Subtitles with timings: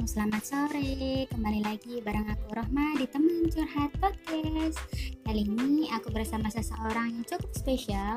[0.00, 1.28] selamat sore.
[1.28, 4.80] Kembali lagi bareng aku Rohma di Teman Curhat Podcast.
[5.28, 8.16] Kali ini aku bersama seseorang yang cukup spesial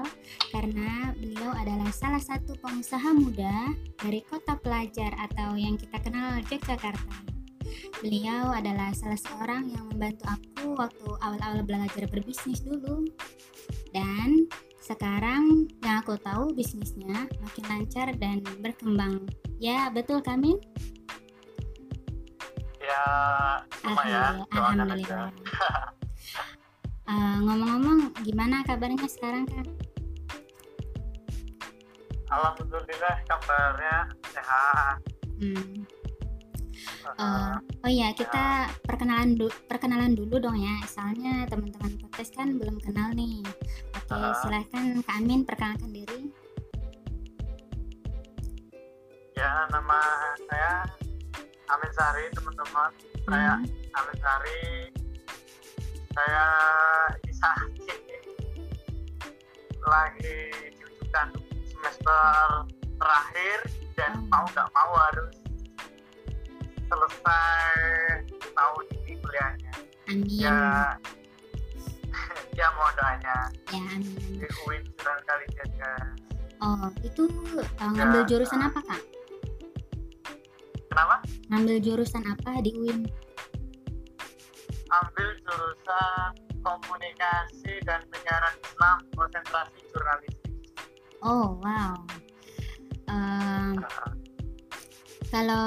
[0.56, 7.20] karena beliau adalah salah satu pengusaha muda dari kota pelajar atau yang kita kenal Yogyakarta.
[8.00, 13.04] Beliau adalah salah seorang yang membantu aku waktu awal-awal belajar berbisnis dulu.
[13.92, 14.48] Dan
[14.80, 19.28] sekarang yang aku tahu bisnisnya makin lancar dan berkembang.
[19.60, 20.64] Ya, betul Kamin?
[22.84, 23.04] Ya
[23.74, 25.32] cuma ya Alhamdulillah.
[27.04, 29.68] Eh, ngomong-ngomong, gimana kabarnya sekarang kak?
[32.26, 34.98] alhamdulillah kabarnya sehat
[35.36, 35.84] Hmm.
[37.14, 40.80] Eh, oh iya, kita perkenalan du- perkenalan dulu dong ya.
[40.88, 43.44] Soalnya teman-teman podcast kan belum kenal nih.
[43.94, 44.32] Oke, Ah.
[44.40, 46.32] silahkan Kak Amin perkenalkan diri.
[49.34, 50.00] ya nama
[50.42, 50.88] saya
[51.66, 52.92] Amin Sari teman-teman
[53.24, 53.68] saya Hmm.
[53.96, 54.62] Amin Sari
[56.12, 56.46] saya
[57.22, 57.50] bisa
[59.86, 60.38] lagi
[60.70, 61.28] di ujukan
[61.66, 62.24] semester
[62.96, 63.58] terakhir
[63.94, 64.26] dan Oh.
[64.32, 65.34] mau nggak mau harus
[66.84, 69.74] selesai tahun ini kuliahnya
[70.06, 70.26] Amin.
[70.30, 70.62] ya
[72.60, 74.02] ya mohon doanya Ya, amin.
[74.38, 75.94] di UIN Sunan Kalijaga
[76.62, 77.24] Oh, itu
[77.60, 78.28] eh, ngambil Ya.
[78.30, 79.02] jurusan apa kak?
[80.88, 81.16] kenapa
[81.54, 83.06] Ngambil jurusan apa di UIN?
[84.90, 86.30] ambil jurusan
[86.62, 90.54] komunikasi dan penyiaran Islam konsentrasi jurnalistik
[91.20, 91.98] Oh, wow.
[93.06, 94.10] Em, Nah,
[95.30, 95.66] kalau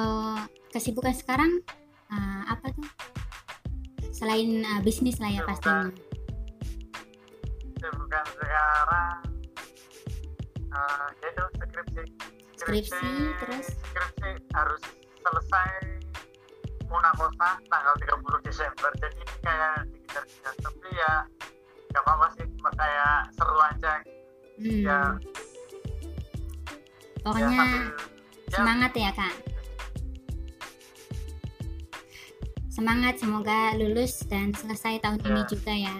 [0.69, 1.59] kesibukan sekarang
[2.07, 2.87] eh, apa tuh?
[4.11, 5.87] Selain eh, bisnis lah ya Kesibukan.
[5.87, 6.05] pastinya.
[7.89, 9.17] bukan sekarang
[10.69, 12.03] eh, yaitu skripsi
[12.57, 13.67] Skripsi, terus?
[13.85, 14.81] skripsi harus
[15.27, 15.71] selesai
[16.87, 21.13] munakosa tanggal 30 Desember jadi ini kayak dikejar-kejar tapi ya
[21.91, 23.95] gak apa-apa sih kayak seru aja
[24.57, 24.81] Hmm.
[24.81, 25.01] ya
[27.21, 29.35] Pokoknya ya sambil ya, semangat ya kak.
[32.69, 35.49] Semangat semoga lulus dan selesai tahun ini Ya.
[35.49, 35.97] juga ya.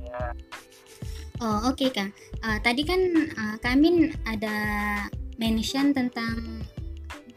[0.00, 0.24] ya
[1.40, 2.12] Oh oke kak.
[2.44, 4.52] Eh, tadi kan eh, Kak Amin ada
[5.36, 6.60] mention tentang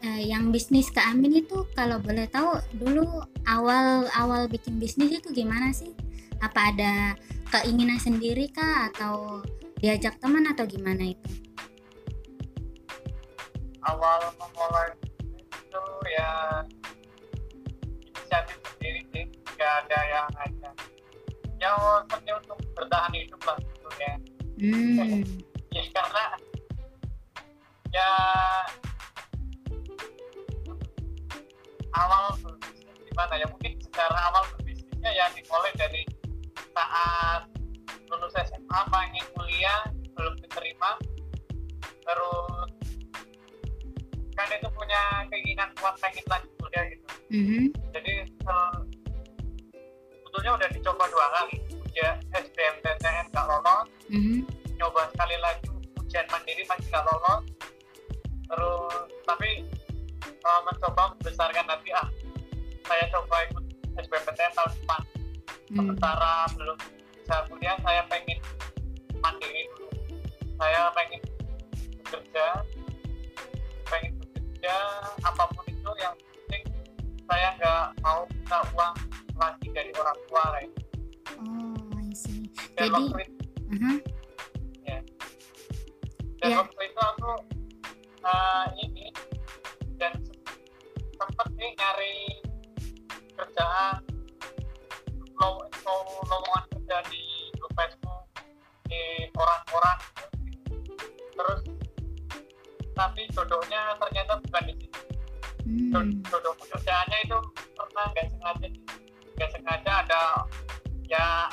[0.04, 5.32] eh, yang bisnis Kak Amin itu kalau boleh tahu dulu awal awal bikin bisnis itu
[5.32, 5.96] gimana sih?
[6.44, 7.16] Apa ada
[7.48, 9.40] keinginan sendiri kah atau
[9.80, 11.44] diajak teman atau gimana itu?
[13.84, 14.96] awal memulai
[15.52, 15.84] itu
[16.16, 16.30] ya
[18.00, 20.74] inisiatif sendiri sih nggak ada yang ngajak
[21.60, 21.70] ya
[22.08, 24.14] seperti untuk bertahan hidup lah sebetulnya
[24.54, 25.26] Hmm.
[25.74, 26.24] ya karena
[27.90, 28.10] ya
[31.94, 32.98] awal berbisnis.
[33.10, 33.46] Gimana ya?
[33.48, 36.02] Mungkin secara awal berbisnisnya ya dimulai dari
[36.74, 37.46] saat
[38.10, 39.80] lulus SMA pengen kuliah
[40.14, 40.98] belum diterima.
[42.04, 42.68] Terus
[44.34, 47.04] kan itu punya keinginan kuat pengen lanjut kuliah gitu.
[47.34, 47.64] Mhm.
[47.94, 48.78] jadi eh,
[50.22, 51.56] sebetulnya udah dicoba dua kali.
[51.94, 53.86] Ya SBMPTN nggak lolos.
[54.10, 54.42] Mhm.
[54.74, 55.70] nyoba sekali lagi
[56.02, 57.42] ujian mandiri masih nggak lolos.
[58.50, 59.50] Terus tapi
[60.44, 62.08] eh, mencoba membesarkan nanti ah
[62.84, 63.64] saya coba ikut
[63.98, 65.02] SBMPTN tahun depan
[65.64, 65.80] Hmm.
[65.80, 66.76] sementara belum
[67.16, 68.36] bisa kuliah saya pengen
[69.16, 69.88] mandiri dulu
[70.60, 71.20] saya pengen
[71.98, 72.46] bekerja
[73.88, 74.76] pengen bekerja
[75.18, 76.62] apa pun itu yang penting
[77.24, 78.94] saya nggak mau minta uang
[79.34, 80.84] lagi dari orang tua kayak gitu.
[81.40, 82.44] Oh, I see.
[82.76, 83.92] dan Jadi, waktu itu aha.
[86.38, 86.56] dan Ya.
[86.60, 87.30] waktu itu aku
[88.20, 88.93] eh, ini dan
[91.64, 92.16] nih nyari
[93.32, 93.96] kerjaan
[95.40, 97.24] low, low, lowongan kerja di
[97.56, 98.22] grup Facebook
[98.84, 99.00] di
[99.32, 99.98] orang-orang
[101.32, 101.60] terus
[102.94, 105.00] tapi jodohnya ternyata bukan di situ
[105.64, 106.20] Hmm.
[106.28, 107.38] jodoh pekerjaannya itu
[107.72, 108.68] pernah nggak sengaja
[109.34, 110.22] nggak sengaja ada
[111.08, 111.48] ya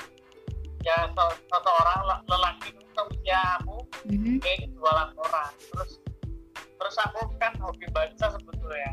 [0.84, 3.80] ya se- seseorang le- lelaki itu seusia aku
[4.12, 4.44] Mhm.
[4.44, 5.92] dia ini jualan koran terus
[6.52, 8.92] terus aku kan hobi baca sebetulnya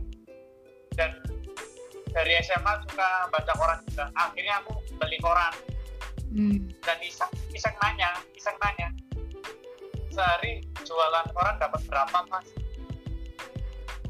[2.18, 4.10] dari SMA suka baca koran juga.
[4.18, 5.54] Akhirnya aku beli koran.
[6.28, 6.60] Hmm.
[6.84, 8.92] dan iseng iseng nanya iseng nanya
[10.12, 12.44] sehari jualan koran dapat berapa mas?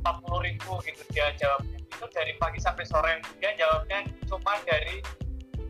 [0.02, 1.78] 40 ribu gitu dia jawabnya.
[1.78, 3.22] Itu dari pagi sampai sore.
[3.38, 4.98] Dia jawabnya cuma dari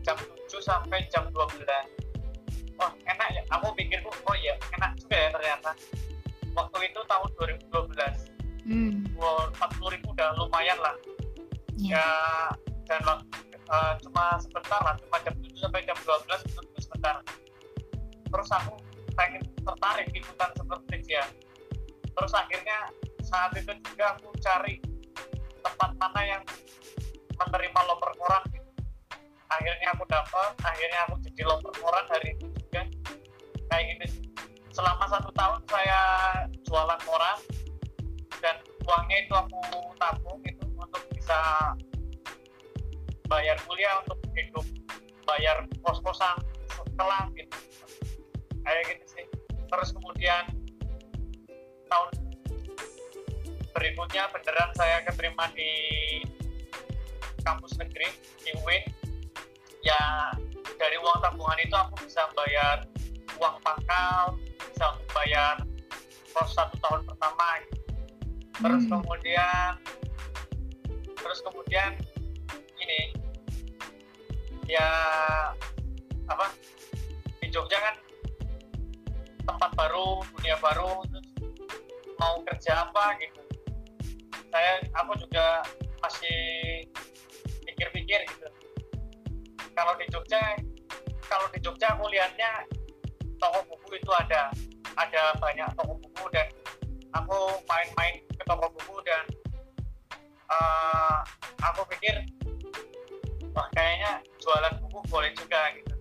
[0.01, 1.37] jam 7 sampai jam 12
[2.81, 3.41] oh enak ya.
[3.53, 5.71] Aku pikir oh iya enak juga ya ternyata.
[6.57, 7.29] Waktu itu tahun
[7.69, 8.39] 2012
[8.69, 9.01] Hmm.
[9.17, 10.93] empat puluh ribu udah lumayan lah
[11.79, 11.95] Iya.
[11.95, 12.07] ya
[12.91, 13.01] dan
[13.71, 17.15] uh, cuma sebentar lah cuma jam 7 sampai jam 12 itu sebentar
[18.29, 18.75] terus aku
[19.15, 21.23] pengen tertarik ikutan seperti dia
[22.11, 22.91] terus akhirnya
[23.23, 24.83] saat itu juga aku cari
[25.63, 26.43] tempat mana yang
[27.39, 28.69] menerima loper koran gitu.
[29.47, 32.83] akhirnya aku dapat akhirnya aku jadi loper koran hari itu juga
[33.71, 34.05] kayak gitu
[34.75, 36.01] selama satu tahun saya
[36.67, 37.37] jualan koran
[38.43, 39.59] dan uangnya itu aku
[39.99, 40.58] tabung itu untuk
[41.29, 41.77] bisa
[43.29, 44.65] bayar kuliah untuk hidup
[45.29, 46.41] bayar kos-kosan
[46.73, 47.53] setelah gitu
[48.65, 49.25] kayak gitu sih
[49.69, 50.49] terus kemudian
[51.85, 52.09] tahun
[53.77, 55.69] berikutnya beneran saya keterima di
[57.45, 58.09] kampus negeri
[58.41, 58.89] di UIN
[59.85, 60.33] ya
[60.81, 62.89] dari uang tabungan itu aku bisa bayar
[63.37, 65.61] uang pangkal bisa bayar
[66.33, 67.77] kos satu tahun pertama gitu.
[68.65, 68.97] terus Hmm.
[68.97, 69.77] kemudian
[71.29, 71.93] terus kemudian
[72.81, 73.13] ini
[74.65, 74.89] ya
[76.25, 76.49] apa
[77.37, 77.95] di Jogja kan
[79.45, 81.29] tempat baru dunia baru terus
[82.17, 83.45] mau kerja apa gitu.
[84.49, 85.61] Saya aku juga
[86.01, 86.41] masih
[87.61, 88.49] pikir-pikir gitu.
[89.77, 90.41] Kalau di Jogja
[91.29, 92.65] kalau di Jogja aku lihatnya
[93.37, 94.49] toko buku itu ada
[94.97, 96.49] ada banyak toko buku dan
[97.13, 97.37] aku
[97.69, 99.29] main-main ke toko buku dan
[100.49, 101.17] eh,
[101.61, 102.25] aku pikir
[103.53, 105.93] wah kayaknya jualan buku boleh juga gitu.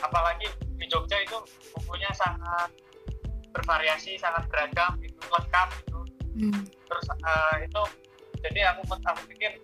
[0.00, 1.36] Apalagi di Jogja itu
[1.72, 2.72] bukunya sangat
[3.52, 6.00] bervariasi sangat beragam gitu lengkap gitu.
[6.36, 6.68] Hmm.
[6.84, 7.82] terus eh, itu
[8.44, 9.56] jadi aku aku pikir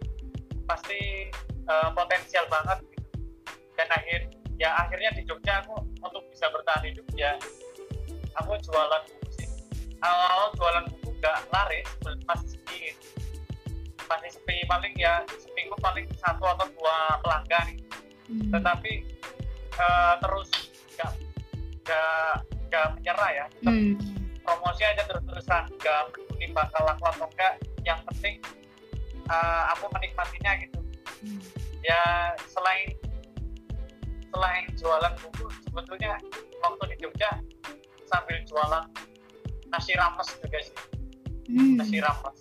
[0.65, 1.29] pasti
[1.69, 3.09] eh, potensial banget gitu.
[3.77, 4.21] Dan akhir
[4.57, 7.37] ya akhirnya di Jogja aku untuk bisa bertahan hidup ya
[8.41, 9.49] aku jualan buku sih.
[10.03, 11.87] Awal jualan buku nggak laris
[12.27, 12.91] masih sepi
[14.07, 17.67] masih sepi paling ya seminggu paling satu atau dua pelanggan.
[18.23, 18.49] Hmm.
[18.55, 18.93] tetapi
[19.73, 20.49] eh, terus
[20.95, 21.13] nggak
[21.85, 22.33] nggak
[22.71, 23.95] nggak menyerah ya tetap Hmm.
[24.41, 28.39] promosi aja terus-terusan nggak peduli bakal laku atau enggak yang penting
[29.27, 30.81] uh, aku menikmatinya gitu
[31.23, 31.39] Hmm.
[31.83, 32.01] ya
[32.49, 32.95] selain
[34.33, 36.17] selain jualan buku sebetulnya
[36.63, 37.31] waktu di Jogja
[38.07, 38.87] sambil jualan
[39.69, 40.77] nasi rames juga sih
[41.53, 41.77] Hmm.
[41.77, 42.39] nasi rames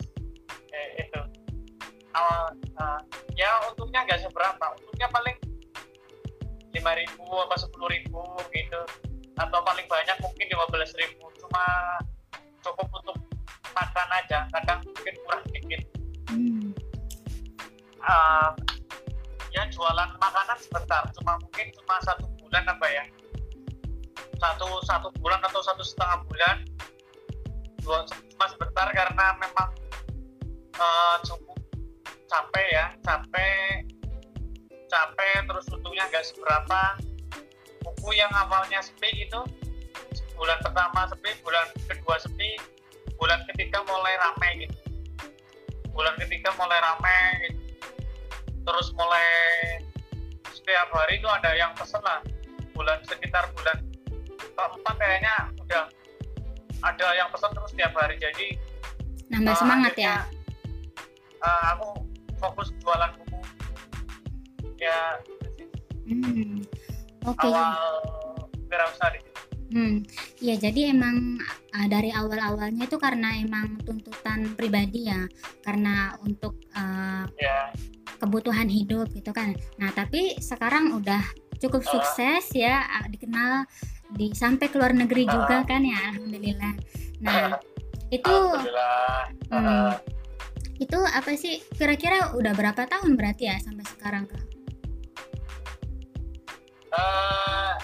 [2.16, 3.00] awal uh,
[3.36, 4.66] ya untungnya nggak seberapa.
[4.80, 5.38] Untungnya paling
[6.72, 8.24] lima ribu apa sepuluh ribu
[8.56, 8.82] gitu.
[9.40, 11.28] Atau paling banyak mungkin lima belas ribu.
[11.40, 11.64] Cuma
[12.64, 13.18] cukup untuk
[13.74, 14.48] makan aja.
[14.52, 15.82] Kadang mungkin kurang dikit.
[16.32, 16.72] Hmm.
[18.00, 18.56] uh,
[19.52, 21.04] ya jualan makanan sebentar.
[21.20, 23.04] Cuma mungkin cuma satu bulan apa ya?
[24.40, 26.58] Satu satu bulan atau satu setengah bulan.
[27.82, 29.70] Dua cuma sebentar karena memang
[30.78, 31.51] uh, cukup
[32.32, 33.84] capek ya capek
[34.88, 36.82] capek terus untungnya nggak seberapa
[37.84, 39.40] buku yang awalnya sepi itu
[40.40, 42.56] bulan pertama sepi bulan kedua sepi
[43.20, 44.80] bulan ketiga mulai ramai gitu
[45.92, 47.60] bulan ketiga mulai ramai gitu.
[48.64, 49.28] terus mulai
[50.56, 52.24] setiap hari itu ada yang pesen lah
[52.72, 53.78] bulan sekitar bulan
[54.56, 55.36] keempat kayaknya
[55.68, 55.86] udah
[56.82, 58.48] ada yang pesen terus setiap hari jadi
[59.32, 60.28] Nambah uh, semangat ya.
[60.28, 60.42] akhirnya,
[61.40, 61.88] uh, aku
[62.42, 63.38] fokus jualan buku
[64.82, 65.22] ya
[66.02, 66.66] Hmm.
[67.24, 67.46] Oke.
[67.46, 69.42] awal di situ.
[69.72, 70.04] Hmm,
[70.44, 71.40] ya jadi emang
[71.72, 75.24] uh, dari awal-awalnya itu karena emang tuntutan pribadi ya,
[75.64, 77.72] karena untuk uh, ya
[78.20, 79.56] kebutuhan hidup gitu kan.
[79.80, 81.24] Nah tapi sekarang udah
[81.62, 81.92] cukup Ah.
[81.96, 83.64] sukses ya, uh, dikenal
[84.12, 85.32] di sampai ke luar negeri Ah.
[85.32, 86.74] juga kan ya, alhamdulillah.
[87.24, 87.56] Nah
[88.18, 89.94] itu alhamdulillah Hmm.
[90.82, 94.42] Itu apa sih kira-kira udah berapa tahun berarti ya sampai sekarang kak?
[96.98, 97.78] uh,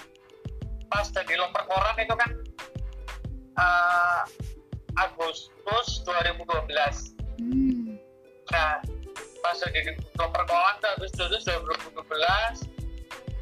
[0.89, 2.32] pas jadi loper koran itu kan
[3.62, 4.22] uh,
[4.98, 8.01] Agustus 2012 Hmm.
[8.50, 8.82] nah
[9.46, 12.01] pas jadi loper koran itu Agustus 2012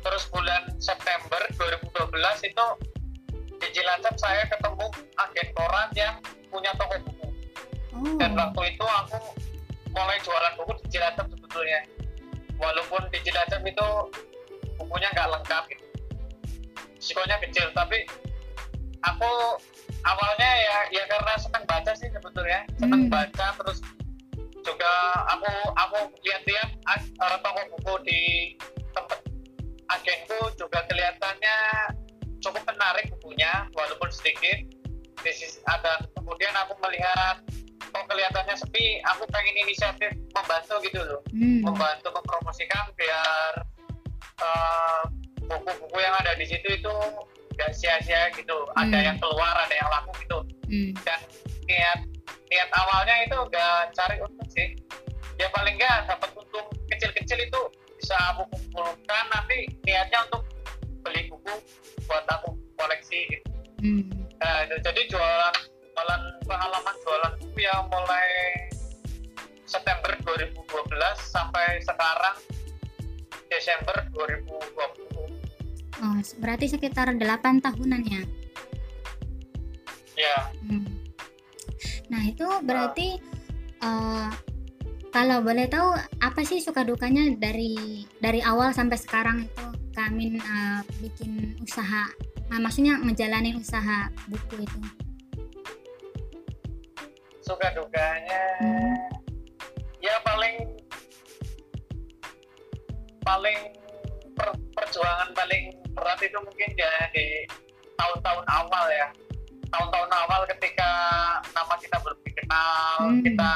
[0.03, 2.11] terus bulan September 2012
[2.43, 2.65] itu
[3.55, 6.19] di Cilacap saya ketemu agen koran yang
[6.51, 7.27] punya toko buku
[7.95, 8.19] Oh.
[8.19, 9.19] dan waktu itu aku
[9.95, 11.81] mulai jualan buku di Cilacap sebetulnya
[12.59, 13.87] walaupun di Cilacap itu
[14.75, 15.85] bukunya nggak lengkap gitu
[16.99, 18.03] risikonya kecil tapi
[19.05, 19.31] aku
[20.03, 23.13] awalnya ya ya karena senang baca sih sebetulnya senang Hmm.
[23.13, 23.79] baca terus
[24.65, 24.91] juga
[25.29, 26.69] aku aku lihat-lihat
[27.21, 28.21] uh, toko buku di
[28.97, 29.21] tempat
[29.93, 31.57] agenku juga kelihatannya
[32.41, 34.65] cukup menarik bukunya walaupun sedikit
[35.21, 37.45] di sisi- ada kemudian aku melihat
[37.95, 41.63] kok kelihatannya sepi aku pengen inisiatif membantu gitu loh Hmm.
[41.63, 43.51] membantu mempromosikan biar
[44.35, 45.01] eh,
[45.47, 46.91] buku-buku yang ada di situ itu
[47.55, 49.07] nggak sia-sia gitu ada Hmm.
[49.07, 50.91] yang keluar ada yang laku gitu Hmm.
[51.07, 51.19] dan
[51.63, 51.99] niat
[52.51, 54.75] niat awalnya itu nggak cari untung sih
[55.39, 57.61] ya paling nggak dapat untung kecil-kecil itu
[57.95, 60.43] bisa aku kumpulkan nanti niatnya untuk
[60.99, 61.53] beli buku
[62.11, 63.47] buat aku koleksi gitu.
[63.81, 64.03] Hmm.
[64.35, 65.55] Nah, itu jadi jualan
[65.95, 68.27] jualan pengalaman jualan buku ya mulai
[69.63, 70.59] September 2012
[71.23, 72.35] sampai sekarang
[73.47, 75.15] Desember 2020
[76.03, 78.21] Oh, berarti sekitar 8 tahunan ya.
[80.19, 80.37] ya
[80.67, 80.83] Hmm.
[82.11, 83.15] Nah, itu berarti
[83.79, 84.29] eh,
[85.15, 90.79] kalau boleh tahu apa sih suka dukanya dari dari awal sampai sekarang itu Kamin eh,
[90.99, 92.11] bikin usaha,
[92.51, 94.79] nah, maksudnya ngejalanin usaha buku itu.
[97.45, 98.41] Suka dukanya
[100.01, 100.65] ya paling
[103.21, 103.59] paling
[104.33, 107.45] per- perjuangan paling berat itu mungkin ya di
[107.95, 109.07] tahun-tahun awal ya
[109.69, 110.91] tahun-tahun awal ketika
[111.53, 113.21] nama kita belum dikenal Hmm.
[113.21, 113.53] kita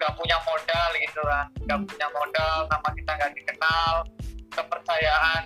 [0.00, 1.88] nggak punya modal gitu kan nggak Hmm.
[1.88, 3.94] punya modal nama kita nggak dikenal
[4.52, 5.42] kepercayaan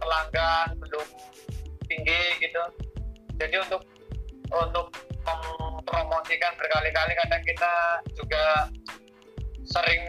[0.00, 1.08] pelanggan belum
[1.88, 2.62] tinggi gitu
[3.36, 3.82] jadi untuk
[4.48, 4.86] untuk
[5.88, 7.72] mempromosikan berkali-kali kadang kita
[8.12, 8.68] juga
[9.64, 10.02] sering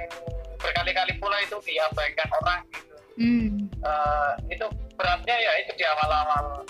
[0.60, 3.68] berkali-kali pula itu diabaikan orang gitu Hmm.
[3.68, 4.64] Eh, itu
[4.96, 6.64] beratnya ya itu di awal-awal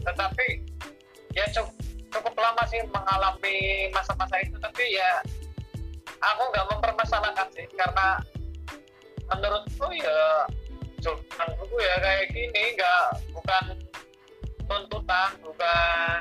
[0.00, 0.64] tetapi
[1.36, 1.76] ya cukup,
[2.08, 5.20] cukup lama sih mengalami masa-masa itu tapi ya
[6.24, 8.16] aku nggak mempermasalahkan sih karena
[9.28, 10.48] menurutku ya
[11.04, 13.04] jualan buku ya kayak gini nggak
[13.36, 13.64] bukan
[14.64, 16.20] tuntutan bukan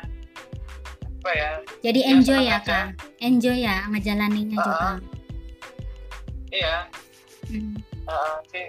[1.20, 2.66] apa ya Jadi Ya, enjoy ya, aja.
[2.66, 2.88] Kak.
[3.20, 4.90] Enjoy ya ngejalaninnya Ah, juga.
[6.50, 6.76] iya
[7.46, 7.76] Hmm.
[8.06, 8.66] eh, sih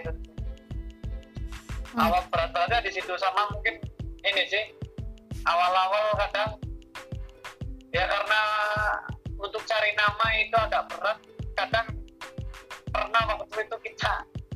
[0.00, 0.14] tuh.
[1.90, 2.06] Oh.
[2.06, 3.74] awal berat-beratnya di situ sama mungkin
[4.20, 4.64] ini sih
[5.42, 6.50] awal-awal kadang
[7.90, 8.40] ya karena
[9.36, 11.18] untuk cari nama itu agak berat
[11.52, 11.86] kadang
[12.86, 14.12] pernah waktu itu kita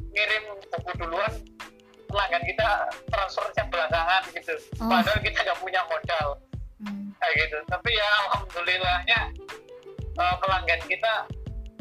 [0.09, 1.33] ngirim buku duluan
[2.07, 2.69] pelanggan kita
[3.11, 4.87] transfernya belakangan gitu Oh.
[4.87, 6.29] padahal kita nggak punya modal.
[7.25, 9.21] Kayak gitu tapi ya alhamdulillahnya
[10.15, 11.15] eh, pelanggan kita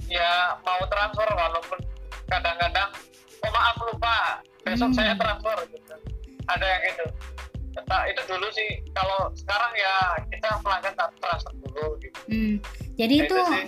[0.08, 1.80] ya mau transfer walaupun
[2.28, 2.90] kadang-kadang
[3.44, 4.16] oh maaf lupa
[4.64, 4.98] besok Hmm.
[4.98, 5.94] saya transfer gitu
[6.48, 7.06] ada yang itu
[7.74, 9.94] Nah, itu dulu sih kalau sekarang ya
[10.30, 12.56] kita pelanggan tak transfer dulu gitu Hmm.
[12.94, 13.66] Jadi Kayak itu sih.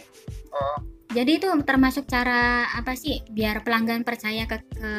[0.53, 0.77] oh
[1.09, 4.91] jadi itu termasuk cara apa sih biar pelanggan percaya ke ke,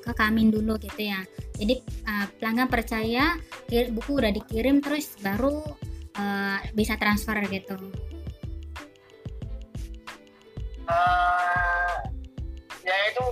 [0.00, 1.20] ke Kamin dulu gitu ya.
[1.54, 1.76] Jadi
[2.08, 3.36] uh, pelanggan percaya
[3.68, 5.60] buku udah dikirim terus baru
[6.18, 7.78] uh, bisa transfer gitu.
[10.88, 11.96] Eh,
[12.80, 13.24] ya itu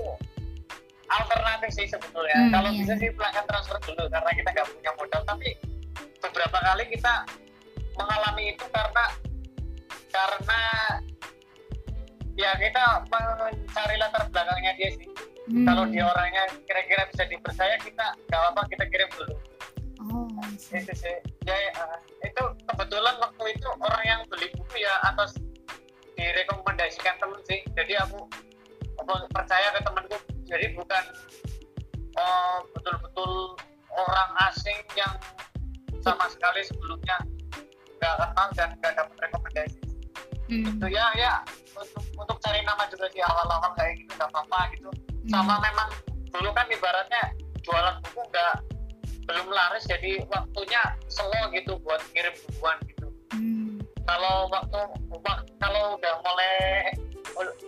[1.09, 2.37] alternatif sih sebetulnya.
[2.37, 2.79] Hmm, Kalau iya.
[2.85, 5.23] bisa sih pelanggan transfer dulu karena kita nggak punya modal.
[5.25, 5.49] Tapi
[6.21, 7.15] beberapa kali kita
[7.97, 9.05] mengalami itu karena
[10.13, 10.63] karena
[12.37, 15.09] ya kita mencari latar belakangnya dia sih.
[15.47, 15.65] Hmm.
[15.65, 19.35] Kalau dia orangnya kira-kira bisa dipercaya kita nggak apa-apa kita kirim dulu.
[20.05, 20.29] Oh.
[20.53, 21.17] Itu sih.
[21.49, 22.45] Ya eh, itu
[22.77, 25.33] kebetulan waktu itu orang yang beli buku ya atas
[26.13, 27.65] direkomendasikan temen sih.
[27.73, 28.21] Jadi aku
[29.01, 30.17] aku percaya ke temenku.
[30.45, 31.05] Jadi bukan
[32.21, 33.57] eh, betul-betul
[33.97, 35.17] orang asing yang
[36.05, 37.17] sama sekali sebelumnya
[37.97, 39.81] nggak kenal dan nggak dapat rekomendasi.
[40.53, 40.77] Hmm.
[40.77, 41.41] Itu ya ya
[41.81, 44.93] untuk untuk cari nama juga sih awal-awal kayak gitu nggak apa-apa gitu.
[44.93, 45.29] Hmm.
[45.33, 45.89] Sama memang
[46.29, 47.33] dulu kan ibaratnya
[47.65, 48.76] jualan buku nggak
[49.27, 53.83] belum laris jadi waktunya slow gitu buat kirim bukuan gitu Hmm.
[54.07, 54.79] kalau waktu
[55.19, 56.55] wak- kalau udah mulai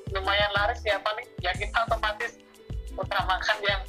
[0.09, 2.39] lumayan laris ya paling ya kita otomatis
[2.95, 3.83] utamakan yang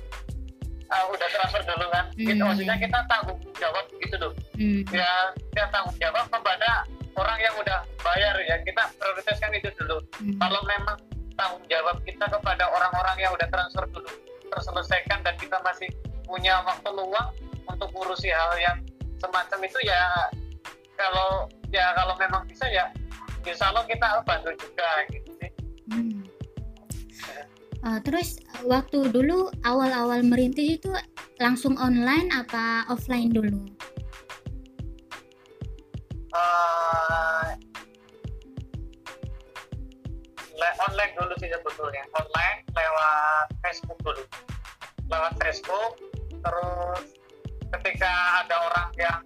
[0.89, 2.83] uh, udah transfer dulu kan gitu, Hmm, maksudnya iya.
[2.83, 4.81] kita tanggung jawab gitu loh Hmm.
[4.89, 5.09] ya
[5.53, 6.69] kita tanggung jawab kepada
[7.15, 10.35] orang yang udah bayar ya kita prioritaskan itu dulu Hmm.
[10.38, 10.97] kalau memang
[11.38, 14.09] tanggung jawab kita kepada orang-orang yang udah transfer dulu
[14.49, 15.88] terselesaikan dan kita masih
[16.25, 17.29] punya waktu luang
[17.69, 18.77] untuk ngurusi hal yang
[19.21, 20.01] semacam itu ya
[20.97, 22.89] kalau ya kalau memang bisa ya
[23.45, 25.51] insya Allah kita bantu juga gitu sih
[25.89, 26.21] Hmm.
[27.81, 30.91] Uh, terus waktu dulu awal-awal merintis itu
[31.41, 33.65] langsung online apa offline dulu?
[40.59, 44.23] Le- online dulu sih sebetulnya online lewat Facebook dulu
[45.09, 45.93] lewat Facebook
[46.43, 47.03] terus
[47.77, 48.11] ketika
[48.45, 49.21] ada orang yang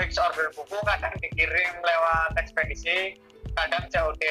[0.00, 3.20] fix order buku kadang dikirim lewat ekspedisi
[3.52, 4.24] kadang COD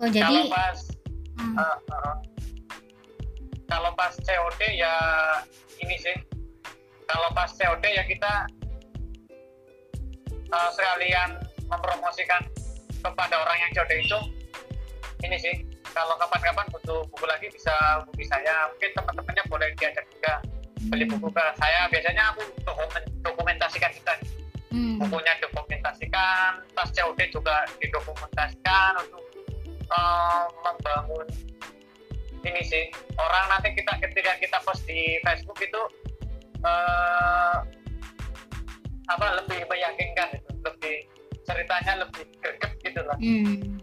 [0.00, 0.78] oh jadi kalau pas
[1.36, 2.16] hmm, uh, uh,
[3.70, 4.94] kalau pas COD ya
[5.78, 6.16] ini sih.
[7.06, 8.50] Kalau pas COD ya kita
[10.50, 11.38] uh, sekalian
[11.70, 12.42] mempromosikan
[12.98, 14.18] kepada orang yang COD itu.
[15.22, 15.54] Ini sih
[15.94, 18.66] kalau kapan-kapan butuh buku lagi bisa hubungi saya.
[18.74, 20.34] Mungkin teman-temannya boleh diajak juga
[20.88, 21.90] beli buku ke saya.
[21.92, 24.14] Biasanya aku dokumen- dokumentasikan kita
[24.72, 29.24] hmm, bukunya dokumentasikan pas COD juga didokumentasikan untuk
[29.90, 31.26] eh, membangun
[32.40, 32.88] ini sih.
[33.20, 35.82] Orang nanti kita ketika kita post di Facebook itu
[36.64, 37.56] eh,
[39.10, 40.50] apa lebih meyakinkan gitu.
[40.64, 40.96] Lebih
[41.44, 43.18] ceritanya lebih greget gitu lah.
[43.18, 43.76] Hmm.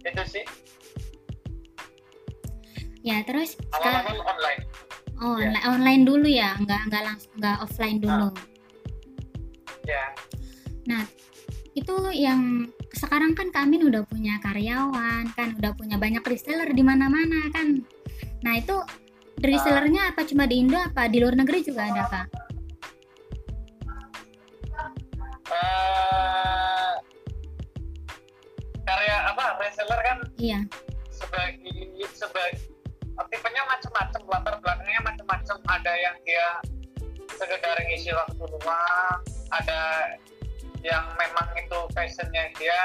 [0.00, 0.44] itu sih.
[3.04, 4.64] Ya terus sekarang online
[5.20, 5.52] oh ya.
[5.52, 8.28] online, online dulu ya nggak nggak langsung nggak offline dulu
[9.84, 10.04] ya
[10.90, 11.06] Nah,
[11.76, 17.46] itu yang sekarang kan kami udah punya karyawan, kan udah punya banyak reseller di mana-mana
[17.54, 17.78] kan.
[18.42, 18.74] Nah, itu
[19.38, 22.26] resellernya apa cuma di Indo apa di luar negeri juga ada, Kak?
[25.50, 26.92] Eh,
[28.82, 30.60] karya apa reseller kan Iya.
[31.10, 31.54] sebagai
[32.10, 32.66] sebagai
[33.30, 36.48] tipenya macam-macam latar belakangnya macam-macam ada yang dia
[37.38, 39.18] sekedar ngisi waktu luang
[39.54, 39.82] ada
[40.82, 42.82] yang memang itu passionnya dia.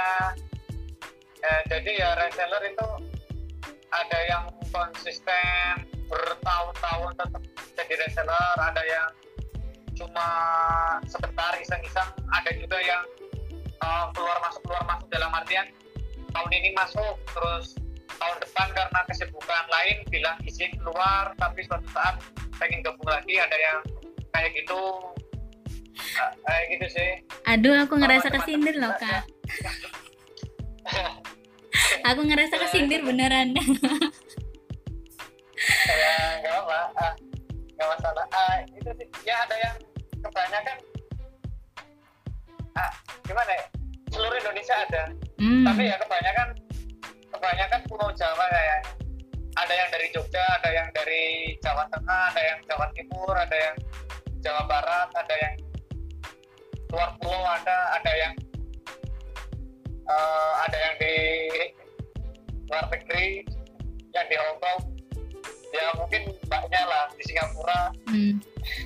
[1.41, 2.89] Eh, jadi ya reseller itu
[3.89, 7.41] ada yang konsisten bertahun-tahun tetap
[7.77, 9.09] jadi reseller ada yang
[9.95, 10.27] cuma
[11.07, 13.03] sebentar iseng-iseng ada juga yang
[13.81, 15.65] uh, keluar masuk keluar masuk dalam artian
[16.33, 17.79] tahun ini masuk terus
[18.15, 22.15] tahun depan karena kesibukan lain bilang izin keluar tapi suatu saat
[22.59, 23.79] pengen gabung lagi ada yang
[24.31, 24.81] kayak gitu.
[25.95, 27.09] Uh, kayak gitu sih.
[27.47, 29.23] Aduh, aku ngerasa kesindir loh, Kak.
[32.13, 33.55] Aku ngerasa kesindir beneran.
[35.87, 37.13] ya nggak apa ah,
[37.73, 38.25] nggak masalah.
[38.29, 39.07] Ah, itu sih.
[39.25, 39.75] Ya ada yang
[40.21, 40.77] kebanyakan
[42.77, 42.91] ah,
[43.25, 43.65] gimana ya?
[44.13, 45.03] Seluruh Indonesia ada.
[45.35, 45.67] Hmm.
[45.67, 46.47] tapi ya kebanyakan
[47.35, 48.81] kebanyakan pulau Jawa kayak
[49.55, 53.75] ada yang dari Jogja ada yang dari Jawa Tengah ada yang Jawa Timur ada yang
[54.43, 55.53] Jawa Barat ada yang
[56.91, 58.33] luar pulau ada ada yang
[60.05, 61.15] eh, ada yang di
[62.71, 63.43] luar negeri
[64.15, 64.79] yang di Hong Kong
[65.75, 68.39] ya mungkin banyak lah di Singapura Hmm.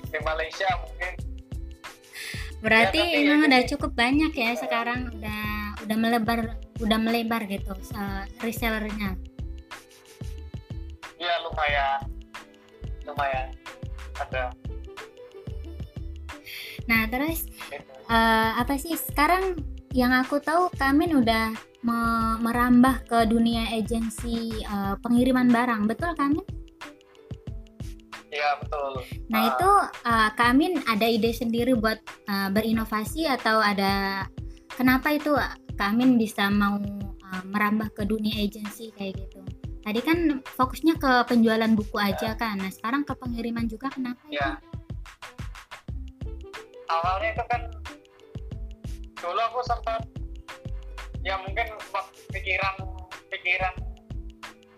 [0.10, 1.14] di Malaysia mungkin
[2.60, 5.44] Berarti Ya, tapi emang itu udah cukup banyak ya sekarang udah
[5.86, 9.16] udah melebar udah melebar gitu se- resellernya.
[11.16, 12.00] ya lumayan
[13.04, 13.48] lumayan
[14.16, 14.56] ada
[16.86, 17.92] Nah, terus gitu.
[18.08, 19.60] eh, apa sih sekarang
[19.92, 26.42] yang aku tahu Kamin udah me- merambah ke dunia agensi eh, pengiriman barang, betul Kamin?
[28.30, 29.48] ya betul Nah, Ah.
[29.52, 29.72] itu
[30.04, 34.24] eh, Kamin ada ide sendiri buat eh, berinovasi atau ada
[34.72, 35.36] kenapa itu
[35.80, 36.76] eh, Kamin bisa mau
[37.24, 39.40] eh, merambah ke dunia agensi kayak gitu?
[39.80, 42.60] Tadi kan fokusnya ke penjualan buku aja kan.
[42.60, 44.20] Nah, sekarang ke pengiriman juga kenapa?
[44.28, 44.36] itu?
[44.36, 44.60] ya
[46.90, 47.62] awalnya itu kan
[49.22, 50.02] dulu aku sempat
[51.22, 51.70] ya mungkin
[52.34, 52.76] pikiran
[53.30, 53.74] pikiran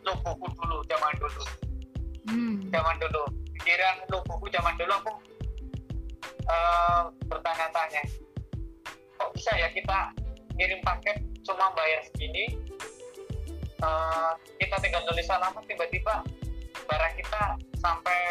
[0.03, 1.43] lu buku dulu zaman dulu
[2.21, 2.61] Hmm.
[2.69, 3.25] zaman dulu
[3.57, 5.11] pikiran lu buku zaman dulu aku
[6.45, 8.03] eh, bertanya-tanya
[9.17, 10.13] kok bisa ya kita
[10.61, 12.53] ngirim paket cuma bayar segini
[13.81, 16.21] eh, kita tinggal tulis alamat tiba-tiba
[16.85, 17.43] barang kita
[17.81, 18.21] sampai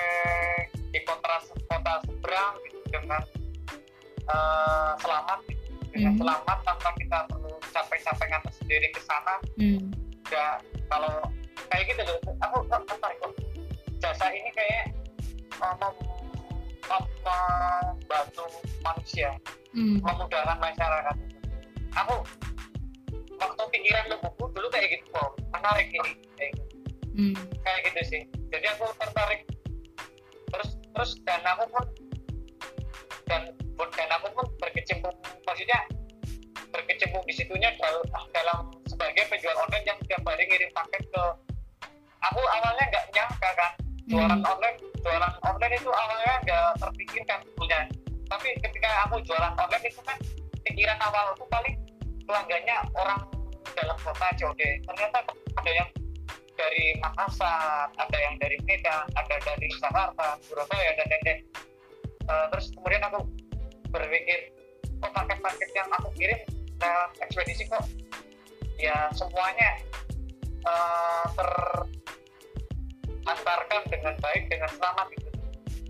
[0.94, 3.22] di kota kota seberang gitu, dengan
[4.30, 5.74] eh, selamat gitu.
[5.90, 6.20] dengan Mhm.
[6.22, 9.90] selamat tanpa kita perlu capek-capek ngantar sendiri ke sana Hmm.
[10.30, 10.46] ya
[10.86, 11.10] kalau
[11.66, 13.32] kayak gitu loh aku tertarik kok
[13.98, 14.94] jasa ini kayak
[15.58, 16.06] uh, mem-
[16.86, 18.46] mem- membantu
[18.80, 19.34] manusia
[19.74, 19.98] Hmm.
[19.98, 21.16] memudahkan masyarakat
[21.96, 22.14] aku
[23.40, 26.76] waktu pikiran lu buku dulu kayak gitu kok menarik ini kayak gitu,
[27.10, 27.34] Hmm.
[27.66, 28.22] kayak gitu sih.
[28.54, 29.40] Jadi aku tertarik.
[30.50, 31.84] Terus terus dan aku pun
[33.26, 33.42] dan
[33.78, 35.14] dan aku pun berkecimpung
[35.46, 35.80] maksudnya
[36.70, 41.24] berkecimpung di situnya dalam, dalam sebagai penjual online yang tiap hari ngirim paket ke
[42.20, 43.72] aku awalnya nggak nyangka kan
[44.06, 44.50] jualan Hmm.
[44.50, 47.80] online jualan online itu awalnya nggak terpikirkan sebetulnya.
[48.30, 50.18] Tapi ketika aku jualan online itu kan
[50.70, 51.74] pikiran awal aku paling
[52.30, 53.22] pelanggannya orang
[53.74, 55.18] dalam kota COD ternyata
[55.58, 55.88] ada yang
[56.54, 61.40] dari Makassar ada yang dari Medan ada dari Jakarta Surabaya dan lain-lain.
[62.30, 63.26] Eh, terus kemudian aku
[63.90, 64.54] berpikir
[65.02, 66.38] kok paket-paket yang aku kirim
[66.78, 67.82] nah ekspedisi kok?
[68.80, 69.76] Ya semuanya
[70.64, 71.28] uh,
[73.20, 75.28] terantarkan dengan baik dengan selamat gitu.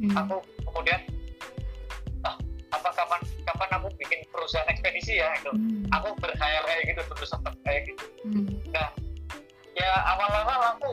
[0.00, 0.16] Hmm.
[0.16, 0.98] aku kemudian
[2.70, 5.90] apa kapan kapan aku bikin perusahaan ekspedisi ya itu hmm.
[5.90, 8.04] aku berkhayal kayak gitu terus sempat kayak gitu.
[8.26, 8.46] Hmm.
[8.70, 8.88] nah
[9.74, 10.90] ya awal-awal aku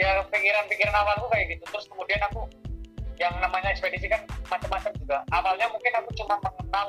[0.00, 1.64] ya pikiran-pikiran awalku kayak gitu.
[1.68, 2.48] Terus kemudian aku
[3.20, 5.20] yang namanya ekspedisi kan macam-macam juga.
[5.28, 6.88] Awalnya mungkin aku cuma mengenal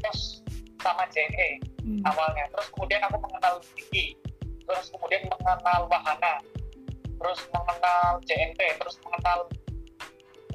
[0.00, 0.40] pos
[0.80, 2.00] sama JNE hmm.
[2.08, 2.48] awalnya.
[2.56, 4.16] Terus kemudian aku mengenal Diki
[4.66, 6.40] terus kemudian mengenal Wahana.
[7.16, 9.38] Terus mengenal JNT terus mengenal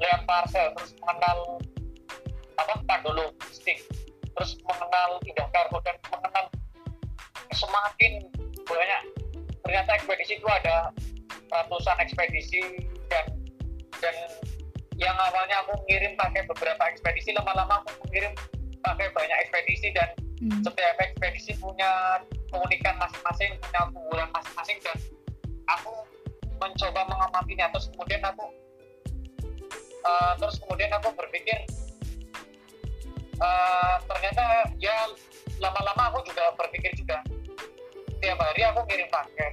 [0.02, 0.74] Leon Parcel.
[0.74, 1.62] Terus mengenal
[2.66, 3.82] apa Pandolo Stick.
[4.32, 6.46] Terus mengenal Indah Cargo dan mengenal
[7.52, 8.12] semakin
[8.64, 9.02] banyak.
[9.62, 10.90] Ternyata ekspedisi itu ada
[11.52, 13.26] ratusan ekspedisi dan
[14.00, 14.16] dan
[14.96, 18.32] yang awalnya aku ngirim pakai beberapa ekspedisi lama-lama aku mengirim
[18.82, 20.08] pakai banyak ekspedisi dan
[20.40, 20.60] hmm.
[20.64, 22.20] setiap ekspedisi punya
[22.50, 24.96] keunikan masing-masing punya keunggulan masing-masing dan
[25.70, 25.92] aku
[26.58, 27.66] mencoba mengamatinya.
[27.74, 28.44] Terus kemudian aku
[30.06, 31.58] uh, terus kemudian aku berpikir
[33.42, 35.10] uh, ternyata ya
[35.58, 37.18] lama-lama aku juga berpikir juga
[38.22, 39.50] tiap hari aku ngirim pakai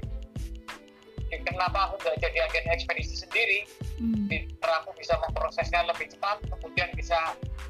[1.46, 3.66] kenapa aku nggak jadi agen ekspedisi sendiri
[4.02, 4.30] hmm.
[4.62, 7.18] aku bisa memprosesnya lebih cepat kemudian bisa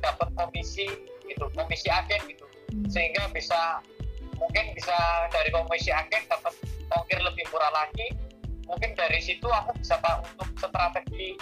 [0.03, 0.87] dapat komisi
[1.27, 2.87] gitu komisi agen gitu hmm.
[2.91, 3.83] sehingga bisa
[4.39, 4.95] mungkin bisa
[5.31, 6.55] dari komisi agen dapat
[6.95, 8.15] ongkir lebih murah lagi
[8.67, 11.35] mungkin dari situ aku bisa pak untuk strategi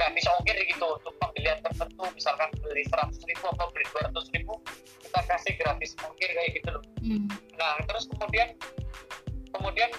[0.00, 0.88] gratis ongkir gitu.
[0.96, 4.56] Untuk pembelian tertentu misalkan beli seratus ribu atau beli dua ratus ribu
[5.04, 6.84] kita kasih gratis ongkir kayak gitu loh.
[7.04, 7.28] Hmm.
[7.60, 8.48] nah terus kemudian
[9.52, 9.90] kemudian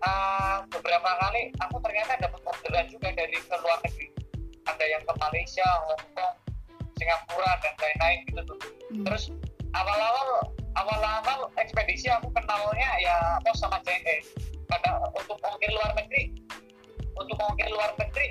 [0.00, 4.08] uh, beberapa kali aku ternyata dapat orderan juga dari ke luar negeri.
[4.66, 6.34] Ada yang ke Malaysia, Hong Kong,
[6.96, 8.58] Singapura dan lain-lain gitu tuh.
[8.86, 9.04] Hmm.
[9.04, 9.24] terus
[9.76, 10.48] awal-awal
[10.78, 14.22] awal-awal ekspedisi aku kenalnya ya pos sama JNE
[14.70, 16.32] karena untuk ongkir luar negeri
[17.16, 18.28] untuk ongkir luar negeri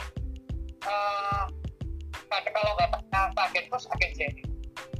[0.85, 1.45] uh,
[2.55, 2.91] kalau nggak
[3.35, 4.43] agen pos agen JNE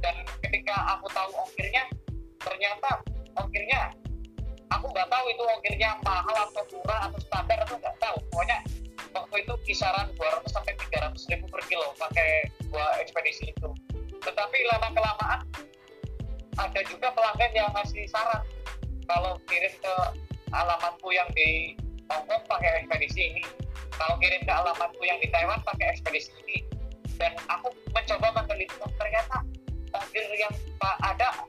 [0.04, 1.88] dan ketika aku tahu ongkirnya
[2.42, 3.00] ternyata
[3.38, 3.90] ongkirnya
[4.72, 8.16] aku nggak tahu itu ongkirnya mahal atau murah atau standar atau nggak tahu.
[8.30, 8.58] Pokoknya
[9.14, 13.70] waktu itu kisaran 200 sampai 300 ribu per kilo pakai dua ekspedisi itu.
[14.20, 15.40] Tetapi lama kelamaan
[16.56, 18.42] ada juga pelanggan yang ngasih saran
[19.06, 19.94] kalau kirim ke
[20.50, 23.42] alamatku yang di Hongkong pakai ekspedisi ini.
[23.96, 26.58] Kalau kirim ke alamatku yang di Taiwan pakai ekspedisi ini.
[27.16, 29.40] Dan aku mencoba meneliti ternyata
[29.96, 30.52] ongkir yang
[31.00, 31.48] ada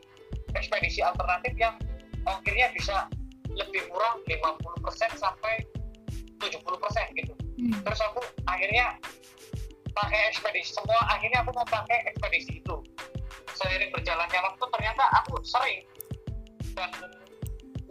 [0.56, 1.76] ekspedisi alternatif yang
[2.24, 3.12] ongkirnya bisa
[3.52, 5.68] lebih murah 50% sampai
[6.40, 7.34] 70% gitu.
[7.58, 7.74] Hmm.
[7.82, 8.94] terus aku akhirnya
[9.98, 10.78] pakai ekspedisi.
[10.78, 12.76] Semua akhirnya aku mau pakai ekspedisi itu.
[13.58, 15.82] Seiring berjalannya waktu ternyata aku sering
[16.78, 16.94] dan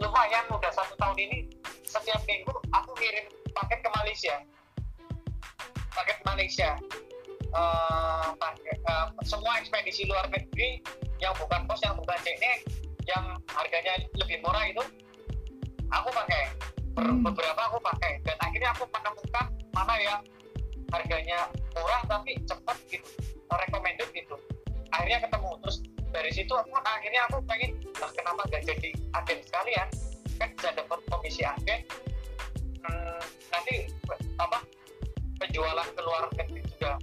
[0.00, 1.38] lumayan udah satu tahun ini
[1.86, 4.34] setiap minggu aku kirim paket ke Malaysia.
[5.92, 6.70] Paket Malaysia.
[7.56, 10.84] Uh, paket, uh, semua ekspedisi luar negeri
[11.24, 12.68] yang bukan pos yang bukan CNE
[13.08, 14.84] yang harganya lebih murah itu
[15.88, 16.44] aku pakai.
[16.96, 17.20] Hmm.
[17.20, 18.20] beberapa aku pakai.
[18.24, 20.20] Dan akhirnya aku menemukan mana yang
[20.92, 23.08] harganya murah tapi cepat gitu
[23.50, 24.36] recommended gitu
[24.92, 25.50] akhirnya ketemu.
[25.64, 25.76] Terus
[26.10, 29.88] dari situ aku akhirnya aku pengen nah kenapa gak jadi agen sekalian?
[30.36, 31.80] Kan bisa dapat komisi agen.
[32.86, 33.90] Hmm, nanti
[34.38, 34.62] apa
[35.42, 36.98] penjualan ke luar negeri juga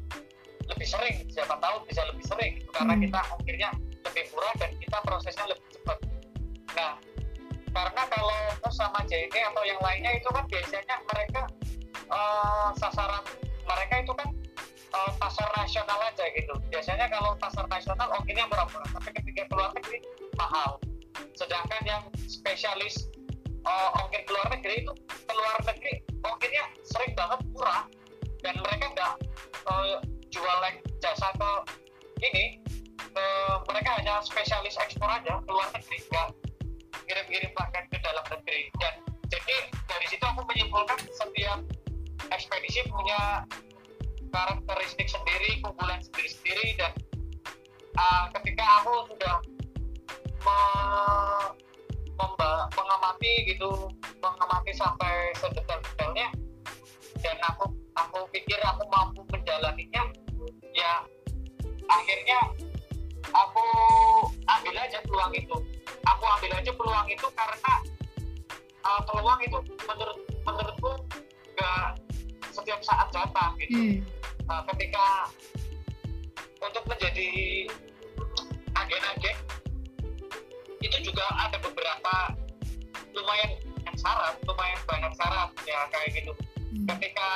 [0.70, 1.16] lebih sering.
[1.28, 2.54] Siapa tahu bisa lebih sering.
[2.60, 2.72] Gitu.
[2.74, 3.04] karena hmm.
[3.06, 3.70] kita akhirnya
[4.04, 5.98] lebih murah dan kita prosesnya lebih cepat.
[6.74, 6.94] Nah
[7.74, 8.38] karena kalau
[8.74, 11.42] sama JNE atau yang lainnya itu kan biasanya mereka
[12.10, 13.22] uh, sasaran
[13.66, 14.30] mereka itu kan
[14.94, 16.54] uh, pasar nasional aja gitu.
[16.70, 18.90] Biasanya kalau pasar nasional ongkirnya murah-murah.
[19.02, 20.00] Tapi ketika keluar negeri
[20.38, 20.78] mahal.
[21.34, 23.10] Sedangkan yang spesialis
[23.66, 24.94] uh, ongkir keluar negeri itu
[25.26, 27.84] keluar negeri ongkirnya sering banget murah.
[28.46, 29.14] Dan mereka nggak
[29.68, 29.98] uh,
[30.30, 30.58] jual
[31.00, 31.52] jasa ke
[32.24, 32.60] ini
[33.16, 36.28] uh, mereka hanya spesialis ekspor aja keluar negeri nggak
[37.04, 38.70] kirim-kirim paket ke dalam negeri.
[38.80, 38.94] Dan
[39.28, 39.56] jadi
[39.90, 41.60] dari situ aku menyimpulkan setiap
[42.32, 43.44] ekspedisi punya
[44.34, 46.92] karakteristik sendiri keunggulan sendiri-sendiri dan
[47.96, 49.36] uh, ketika aku sudah
[50.44, 50.60] me
[52.74, 53.70] mengamati gitu
[54.22, 56.28] mengamati sampai sedetail-detailnya
[57.22, 60.04] dan aku aku pikir aku mampu menjalaninya
[60.74, 60.94] ya
[61.88, 62.40] akhirnya
[63.32, 63.66] aku
[64.46, 65.56] ambil aja peluang itu
[66.06, 67.74] aku ambil aja peluang itu karena
[68.84, 70.92] uh, peluang itu menurut menurutku
[71.58, 71.98] gak
[72.52, 74.23] setiap saat datang gitu hmm.
[74.54, 75.08] Uh, ketika
[76.62, 77.30] untuk menjadi
[78.78, 79.38] agen-agen
[80.84, 82.38] itu juga ada beberapa
[83.18, 83.52] lumayan
[83.98, 86.34] syarat lumayan banyak syarat ya kayak gitu
[86.74, 86.90] Hmm.
[86.90, 87.30] ketika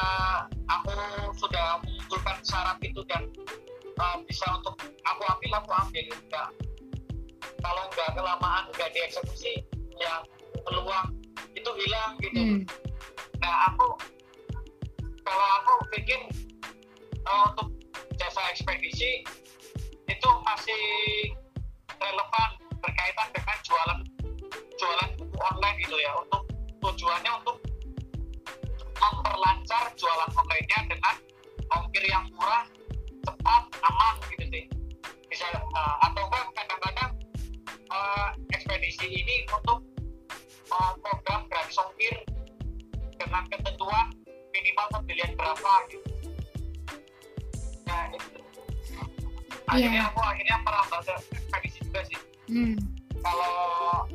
[0.65, 0.97] aku
[1.37, 3.29] sudah mengumpulkan syarat itu dan
[4.01, 4.73] uh, bisa untuk
[5.05, 6.49] aku ambil aku ambil enggak
[7.61, 9.61] kalau nggak kelamaan nggak dieksekusi
[10.01, 10.25] ya
[10.65, 11.13] peluang
[11.53, 12.59] itu hilang gitu Hmm.
[13.37, 13.93] nah aku
[15.21, 16.33] kalau aku bikin
[17.27, 17.69] uh, untuk
[18.15, 19.21] jasa ekspedisi
[20.07, 20.83] itu masih
[21.99, 23.99] relevan berkaitan dengan jualan
[24.79, 26.11] jualan buku online gitu ya.
[26.23, 26.43] Untuk
[26.79, 27.57] tujuannya untuk
[28.97, 31.15] memperlancar jualan online-nya dengan
[31.75, 32.63] ongkir yang murah
[33.27, 34.65] cepat aman gitu sih.
[35.27, 37.11] Bisa uh, atau enggak kadang-kadang
[37.91, 39.83] uh, ekspedisi ini untuk
[40.71, 42.15] uh, program gratis ongkir
[43.19, 44.07] dengan ketentuan
[44.55, 46.16] minimal pembelian berapa gitu
[47.87, 48.37] nah itu
[49.67, 52.19] akhirnya aku akhirnya merambah ke ekspedisi juga sih.
[52.47, 52.75] Hmm.
[53.19, 54.07] kalau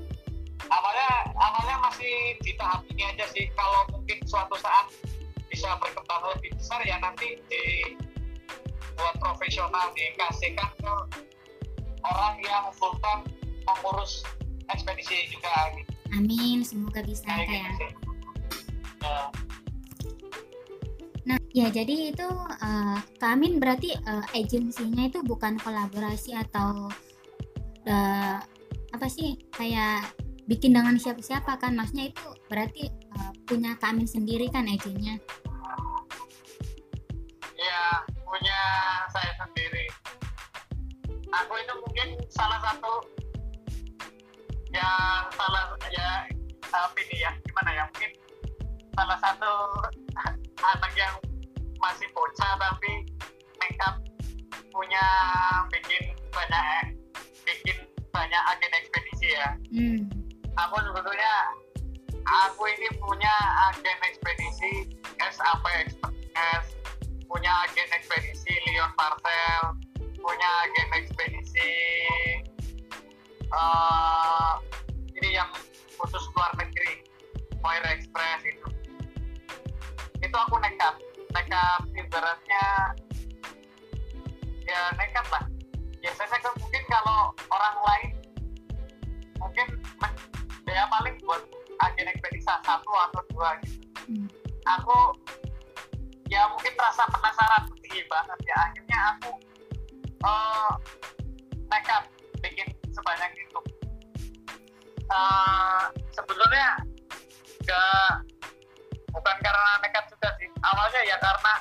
[0.73, 3.49] awalnya awalnya masih di tahap ini aja sih.
[3.53, 4.89] Kalau mungkin suatu saat
[5.53, 7.65] bisa berkembang lebih besar ya nanti di
[8.97, 10.93] buat profesional dikasihkan ke
[12.05, 13.29] orang yang full time
[13.69, 14.25] mengurus
[14.73, 15.53] ekspedisi juga.
[15.77, 18.12] Gitu Amin, semoga bisa kayak gitu
[21.53, 22.29] ya jadi itu
[22.65, 26.89] eh, Kak Amin berarti eh, agensinya itu bukan kolaborasi atau
[27.87, 28.37] eh,
[28.93, 30.13] apa sih kayak
[30.49, 31.77] bikin dengan siapa-siapa kan?
[31.77, 35.21] Maksudnya itu berarti eh, punya Kak Amin sendiri kan agennya?
[37.63, 38.61] ya punya
[39.15, 39.87] saya sendiri
[41.31, 42.93] aku itu mungkin salah satu
[44.75, 46.27] yang salah ya
[46.73, 48.13] apa ini ya gimana ya mungkin
[48.97, 49.53] salah satu
[50.75, 51.15] anak yang
[51.83, 52.93] masih bocah tapi
[53.59, 53.95] nekat
[54.71, 55.07] punya
[55.75, 56.95] bikin banyak
[57.43, 57.77] bikin
[58.15, 59.51] banyak agen ekspedisi ya.
[59.75, 60.01] Hmm.
[60.57, 61.35] aku sebetulnya
[62.47, 63.35] aku ini punya
[63.71, 64.73] agen ekspedisi
[65.19, 66.65] SAP Express
[67.27, 69.63] punya agen ekspedisi Leon Marcel
[70.23, 71.71] punya agen ekspedisi
[73.51, 74.53] eh,
[75.19, 75.51] ini yang
[75.99, 77.03] khusus luar negeri
[77.63, 78.69] Fire Express itu.
[80.19, 80.99] Itu aku nekat
[81.33, 82.67] nekat ibaratnya
[84.69, 85.45] ya nekat lah.
[86.03, 88.11] Biasanya kan mungkin kalau orang lain
[89.43, 89.67] mungkin
[90.69, 91.43] ya paling buat
[91.85, 93.81] agen ekspedisi satu atau dua gitu.
[94.03, 94.27] Hmm.
[94.67, 95.15] aku
[96.27, 98.57] ya mungkin rasa penasaran tinggi banget ya.
[98.57, 99.31] Akhirnya aku
[100.25, 100.73] eh,
[101.69, 102.05] nekat
[102.41, 103.61] bikin sebanyak itu.
[105.13, 105.85] Eh,
[106.17, 106.81] sebetulnya
[107.69, 108.25] gak
[109.13, 109.92] bukan karena nekat
[110.83, 111.55] awalnya ya karena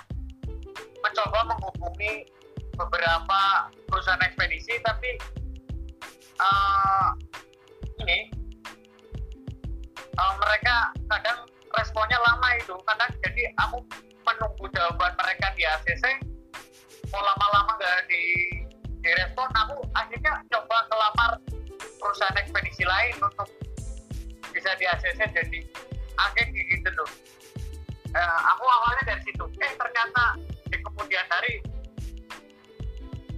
[1.05, 2.25] mencoba menghubungi
[2.73, 5.13] beberapa perusahaan ekspedisi tapi
[6.41, 7.09] eh,
[8.01, 8.33] ini
[9.93, 11.45] eh, mereka kadang
[11.77, 13.77] responnya lama itu kadang jadi aku
[14.25, 16.05] menunggu jawaban mereka di ACC
[17.13, 18.25] mau lama-lama gak di
[19.05, 21.31] direspon aku akhirnya coba kelamar
[22.01, 23.53] perusahaan ekspedisi lain untuk
[24.49, 25.59] bisa di ACC jadi
[26.17, 27.09] agen gitu loh
[28.11, 29.43] Eh, aku awalnya dari situ.
[29.59, 30.35] Eh ternyata
[30.67, 31.63] di kemudian hari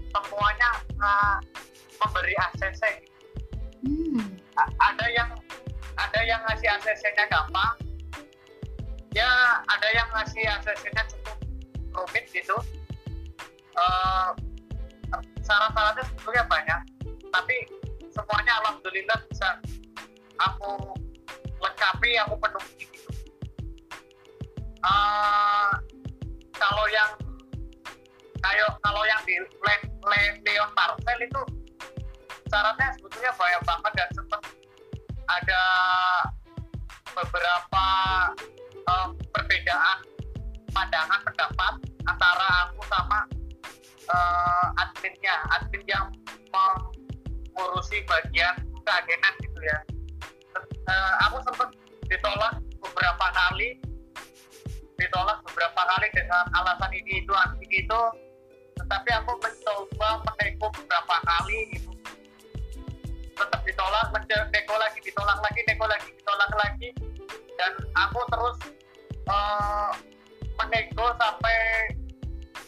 [0.10, 1.38] semuanya eh,
[1.98, 2.84] memberi ACC
[3.84, 4.40] Hmm.
[4.56, 5.28] A- ada yang
[6.00, 7.76] ada yang ngasih ACC-nya gampang.
[9.12, 9.28] Ya
[9.68, 11.38] ada yang ngasih ACC-nya cukup
[11.92, 12.56] rumit gitu.
[13.76, 14.30] Eh,
[15.44, 16.80] syarat-syaratnya sebetulnya banyak.
[17.28, 17.56] Tapi
[18.08, 19.60] semuanya alhamdulillah bisa
[20.40, 20.96] aku
[21.60, 23.12] lengkapi aku penuhi gitu
[24.84, 25.72] Eh,
[26.60, 27.12] kalau yang
[28.44, 31.42] kayak kalau yang di Le- Le- Leon Marcel itu
[32.52, 34.42] syaratnya sebetulnya banyak banget dan sempat
[35.32, 35.64] ada
[37.16, 37.86] beberapa
[38.76, 39.98] eh, perbedaan
[40.76, 43.20] pandangan pendapat antara aku sama
[44.12, 45.36] eh, adminnya.
[45.56, 46.12] Admin yang
[46.52, 49.80] mengurusi bagian keagenan gitu ya.
[50.84, 51.72] Eh, aku sempat
[52.12, 53.80] ditolak beberapa kali
[55.88, 58.02] kali dengan alasan ini itu ini itu.
[58.74, 61.92] Tetapi aku mencoba menego beberapa kali gitu.
[63.34, 66.90] Tetap ditolak mencoba nego lagi ditolak lagi nego lagi ditolak lagi.
[67.60, 68.58] Dan aku terus
[69.30, 69.92] eh,
[70.58, 71.58] menego sampai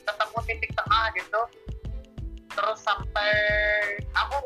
[0.05, 1.41] ketemu titik tengah gitu.
[2.55, 3.33] Terus sampai
[4.15, 4.39] aku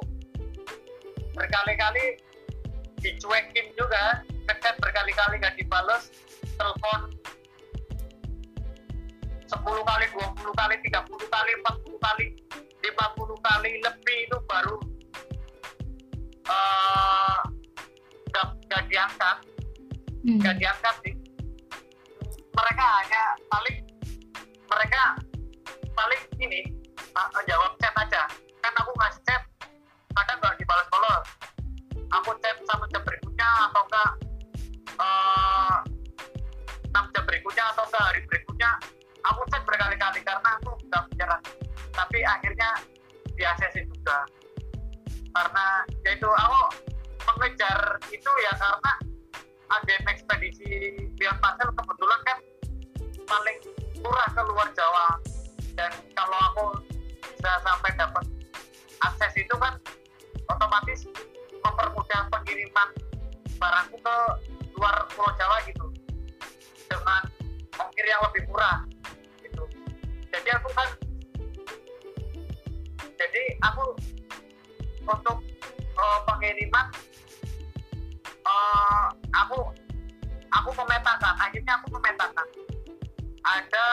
[1.36, 2.20] berkali-kali
[3.00, 6.12] dicuekin juga ngechat berkali-kali gak dibales
[6.60, 7.16] telepon
[9.50, 12.26] 10 kali 20 kali 30 kali 40 kali
[12.86, 14.78] 50 50 kali lebih itu baru
[16.50, 17.40] uh,
[18.34, 19.38] gak, gak diangkat.
[20.20, 20.40] Hmm.
[20.44, 21.14] gak diangkat sih.
[22.54, 23.78] Mereka hanya paling
[24.70, 25.04] mereka
[25.96, 26.62] paling ini
[27.16, 28.24] uh, jawab chat aja.
[28.62, 29.42] Kan aku ngasih chat
[30.14, 31.26] kadang nggak dibalas-balas.
[32.22, 34.12] Aku chat satu jam berikutnya atau enggak
[35.00, 35.78] uh,
[36.92, 38.72] enam jam berikutnya atau enggak hari berikutnya
[39.26, 41.42] aku chat berkali-kali karena aku nggak menyerah.
[41.96, 42.70] Tapi akhirnya
[43.36, 44.24] di ACC juga.
[45.30, 45.66] Karena
[46.08, 46.62] yaitu aku
[47.28, 48.92] mengejar itu ya karena
[49.70, 50.68] agen ekspedisi
[51.20, 52.38] Beyond Pastel kebetulan kan
[53.30, 53.58] paling
[54.02, 55.08] murah ke luar Jawa.
[55.78, 56.66] Dan kalau aku
[57.24, 58.26] bisa sampai dapat
[59.00, 59.80] akses itu kan
[60.50, 61.08] otomatis
[61.64, 62.90] mempermudah pengiriman
[63.60, 64.16] barangku ke
[64.76, 65.88] luar Pulau Jawa gitu.
[66.90, 67.22] Dengan
[67.78, 68.89] ongkir yang lebih murah
[70.30, 70.90] jadi aku kan
[73.20, 73.86] jadi aku
[75.04, 75.38] untuk
[75.98, 76.88] uh, pengiriman
[78.46, 79.60] uh, aku
[80.50, 82.48] aku memetakan akhirnya aku memetakan
[83.46, 83.88] ada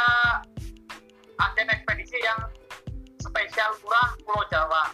[1.41, 2.41] agen ekspedisi yang
[3.21, 4.93] spesial murah Pulau Jawa.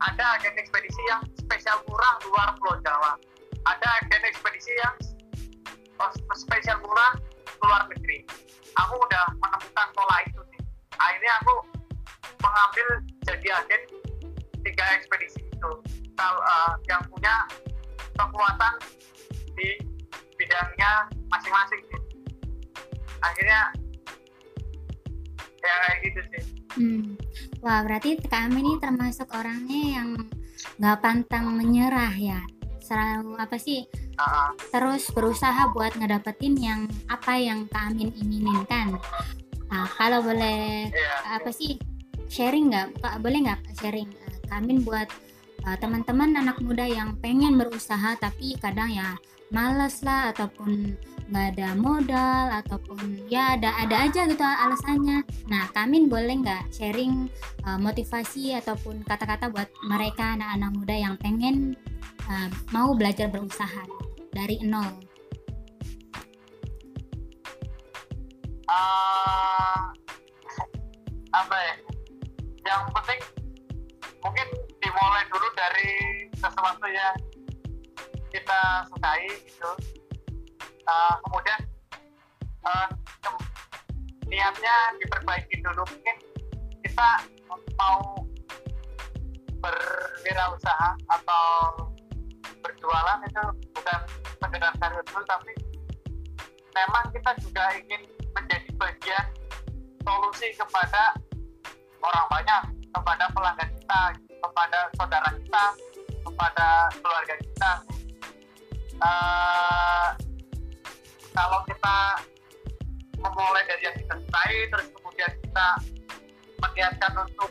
[0.00, 3.12] Ada agen ekspedisi yang spesial murah luar Pulau Jawa.
[3.68, 4.94] Ada agen ekspedisi yang
[6.32, 7.12] spesial murah
[7.60, 8.24] luar negeri.
[8.80, 10.40] Aku udah menemukan pola itu
[11.00, 11.54] akhirnya aku
[12.44, 12.86] mengambil
[13.24, 13.82] jadi agen
[14.60, 15.70] tiga ekspedisi itu
[16.14, 17.34] kalau uh, yang punya
[18.16, 18.74] kekuatan
[19.56, 19.80] di
[20.36, 22.00] bidangnya masing-masing sih.
[23.20, 23.60] akhirnya
[25.60, 26.44] ya kayak gitu sih
[26.78, 27.18] Hmm.
[27.66, 30.08] Wah, berarti kami ini termasuk orangnya yang
[30.78, 32.46] nggak pantang menyerah ya.
[32.78, 33.90] Selalu apa sih?
[34.70, 39.02] Terus berusaha buat ngedapetin yang apa yang Kak Amin inginkan.
[39.70, 41.78] Nah, kalau boleh ya apa sih
[42.26, 43.00] sharing nggak?
[43.00, 44.10] Kak, boleh nggak sharing?
[44.10, 45.08] Eh, Kak Amin buat
[45.66, 49.14] eh, teman-teman anak muda yang pengen berusaha tapi kadang ya
[49.50, 50.94] males lah ataupun
[51.30, 55.22] nggak ada modal ataupun ya ada ada aja gitu alasannya.
[55.46, 57.30] Nah, Kamin boleh nggak sharing
[57.62, 61.78] uh, motivasi ataupun kata-kata buat mereka anak-anak muda yang pengen
[62.26, 63.86] uh, mau belajar berusaha
[64.34, 65.09] dari nol?
[68.70, 69.78] Uh,
[71.34, 71.74] apa ya?
[72.62, 73.20] Yang penting
[74.22, 74.46] mungkin
[74.78, 75.92] dimulai dulu dari
[76.38, 77.16] sesuatu yang
[78.30, 79.70] kita sukai gitu.
[80.86, 81.60] Uh, kemudian
[82.66, 82.88] uh,
[84.30, 85.82] niatnya diperbaiki dulu.
[85.90, 86.16] Mungkin
[86.86, 87.10] kita
[87.74, 88.22] mau
[89.60, 91.46] berwirausaha atau
[92.64, 93.44] berjualan itu
[93.76, 94.00] bukan
[94.40, 95.52] sekedar karir dulu tapi
[96.72, 98.02] memang kita juga ingin
[98.36, 99.26] menjadi bagian
[100.02, 101.14] solusi kepada
[102.00, 104.02] orang banyak, kepada pelanggan kita,
[104.40, 105.64] kepada saudara kita,
[106.24, 106.68] kepada
[107.00, 107.72] keluarga kita.
[109.00, 110.08] Eh,
[111.30, 111.96] kalau kita
[113.20, 115.68] memulai dari yang kita sukai, terus kemudian kita
[116.60, 117.50] meniatkan untuk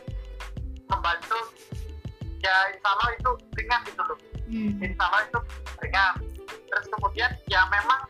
[0.90, 1.38] membantu,
[2.42, 4.18] ya insya Allah itu ringan gitu loh
[4.50, 4.82] Hmm.
[4.82, 5.40] insya Allah itu
[5.78, 6.14] ringan
[6.66, 8.02] terus kemudian ya memang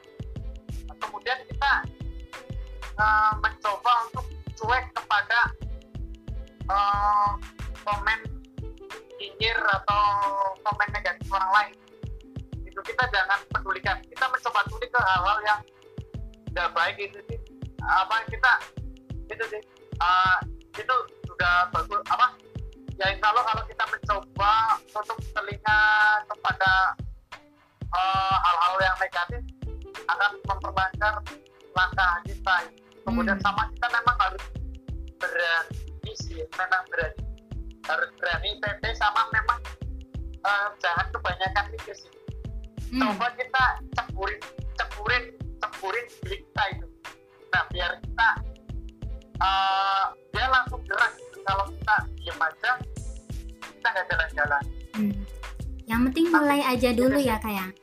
[0.96, 1.72] kemudian kita
[3.00, 4.26] eh, mencoba untuk
[4.60, 5.40] cuek kepada
[6.68, 7.30] eh,
[7.80, 8.20] komen
[9.16, 10.04] nyinyir atau
[10.64, 11.74] komen negatif orang lain.
[12.64, 13.96] Itu kita jangan pedulikan.
[14.04, 15.60] Kita mencoba tuli ke hal-hal yang
[16.52, 17.38] tidak baik itu sih.
[17.80, 18.52] Apa kita
[19.32, 19.62] itu sih.
[20.00, 20.38] Eh,
[20.76, 20.96] itu
[21.28, 22.00] sudah bagus.
[22.08, 22.36] Apa?
[23.00, 24.52] Ya insya Allah kalau kita mencoba
[24.92, 25.80] untuk telinga
[26.28, 26.72] kepada
[27.90, 29.42] hal-hal yang negatif
[30.04, 31.14] akan memperlancar
[31.74, 32.56] langkah kita
[33.10, 33.44] kemudian Hmm.
[33.44, 34.44] sama kita memang harus
[35.16, 37.22] berani sih memang berani
[37.82, 39.60] harus berani pede sama memang
[40.40, 42.12] eh, jangan kebanyakan mikir sih
[42.90, 43.02] Hmm.
[43.04, 44.40] coba kita ceburin
[44.74, 45.24] ceburin
[45.56, 46.86] ceburin diri kita itu
[47.48, 48.28] nah biar kita
[49.40, 51.38] eh, dia langsung gerak gitu.
[51.42, 52.70] kalau kita diem aja
[53.60, 55.16] kita nggak jalan-jalan Hmm.
[55.86, 57.74] Yang penting mulai aja dulu ya kayak.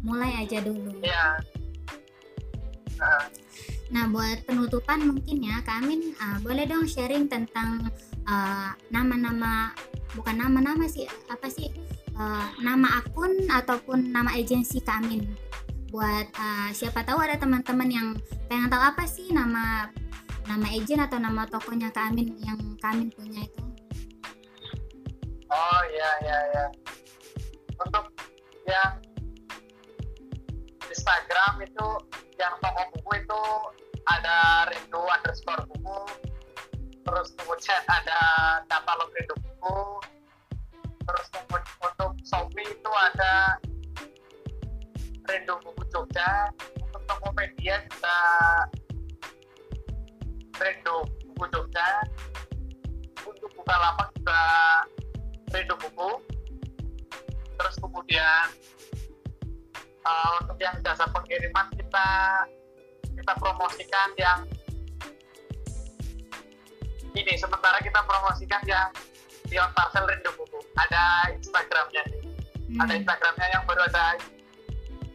[0.00, 0.96] Mulai aja dulu.
[1.00, 1.36] ya
[2.96, 3.24] Eh,
[3.90, 7.90] Nah, buat penutupan mungkin ya, Kak Amin uh, boleh dong sharing tentang
[8.26, 9.74] uh, nama-nama
[10.14, 11.74] bukan nama-nama sih, apa sih?
[12.20, 15.24] uh, nama akun ataupun nama agensi Kak Amin.
[15.90, 18.08] Buat uh, siapa tahu ada teman-teman yang
[18.46, 19.90] pengen tahu apa sih nama
[20.46, 23.62] nama agen atau nama tokonya Kak Amin yang Kak Amin punya itu.
[25.50, 26.64] oh ya ya ya
[27.74, 28.06] untuk
[28.70, 29.02] yang
[31.00, 31.88] Instagram itu
[32.36, 33.42] yang toko buku itu
[34.04, 36.00] ada rindu underscore buku.
[37.08, 38.20] Terus kemudian ada
[38.68, 39.80] katalog rindu buku.
[41.00, 43.56] Terus kemudian untuk Shopee itu ada
[45.24, 46.52] rindu buku Jogja.
[46.84, 48.18] Untuk Tokopedia juga
[50.60, 51.88] rindu buku Jogja.
[53.24, 54.44] Untuk Bukalapak juga
[55.56, 56.10] rindu buku.
[57.56, 58.52] Terus kemudian
[60.04, 62.08] uh, untuk yang jasa pengiriman kita
[63.16, 64.40] kita promosikan yang
[67.12, 68.88] ini sementara kita promosikan yang
[69.50, 70.62] Beyond Parcel Rindu Buku.
[70.78, 72.78] Ada Instagramnya hmm.
[72.78, 74.14] ada Instagramnya yang baru ada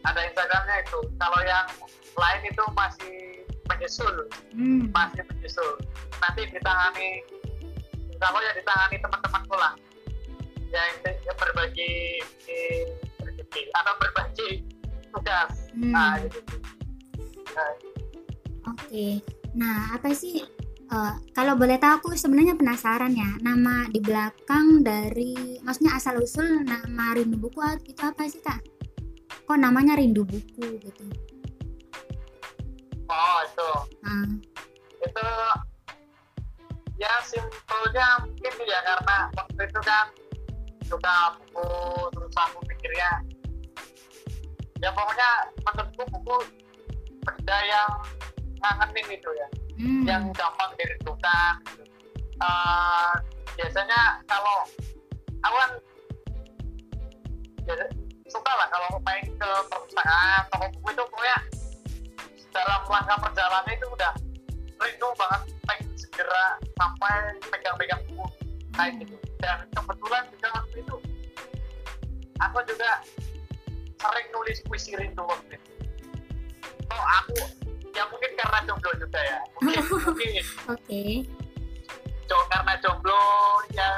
[0.04, 0.98] ada Instagramnya itu.
[1.16, 1.66] Kalau yang
[2.16, 3.16] lain itu masih
[3.72, 4.28] menyusul.
[4.52, 4.92] Hmm.
[4.92, 5.80] masih menyusul.
[6.20, 7.24] Nanti ditangani
[8.20, 9.76] kalau ya ditangani teman-teman pulang
[10.72, 12.20] yang, yang berbagi
[13.20, 14.48] rezeki atau berbagi
[15.14, 15.92] tugas hmm.
[15.92, 16.40] nah gitu
[17.54, 17.72] nah.
[18.70, 19.12] oke okay.
[19.54, 20.42] nah apa sih
[20.86, 26.62] Uh, kalau boleh tahu aku sebenarnya penasaran ya nama di belakang dari maksudnya asal usul
[26.62, 27.58] nama rindu buku
[27.90, 28.62] itu apa sih kak?
[29.50, 31.06] Kok namanya rindu buku gitu?
[33.10, 33.70] Oh itu,
[34.06, 34.38] hmm.
[35.02, 35.28] itu
[37.02, 40.06] ya simpelnya mungkin ya karena waktu itu kan
[40.86, 41.70] suka buku
[42.14, 43.10] terus aku pikirnya
[44.80, 45.30] ya pokoknya
[45.64, 46.36] menurutku buku
[47.24, 47.90] benda yang
[48.60, 49.48] ngangenin itu ya
[49.80, 50.04] hmm.
[50.04, 51.84] yang gampang dirindukan gitu.
[52.40, 53.14] uh,
[53.56, 54.68] biasanya kalau
[55.44, 55.70] awan
[57.64, 57.74] ya,
[58.28, 61.38] suka lah kalau main ke perpustakaan toko buku itu pokoknya
[62.52, 64.12] dalam langkah perjalanan itu udah
[64.76, 66.44] rindu banget pengen segera
[66.76, 67.16] sampai
[67.48, 68.26] pegang-pegang buku
[68.76, 69.00] kayak hmm.
[69.04, 70.96] gitu dan kebetulan juga waktu itu
[72.36, 72.90] aku juga
[74.06, 75.70] sering nulis puisi rindu waktu itu.
[76.86, 77.36] So aku
[77.90, 79.38] ya mungkin karena jomblo juga ya.
[79.58, 80.44] Mungkin mungkin.
[80.70, 80.78] Oke.
[80.86, 81.12] Okay.
[82.26, 83.20] karena jomblo
[83.74, 83.90] ya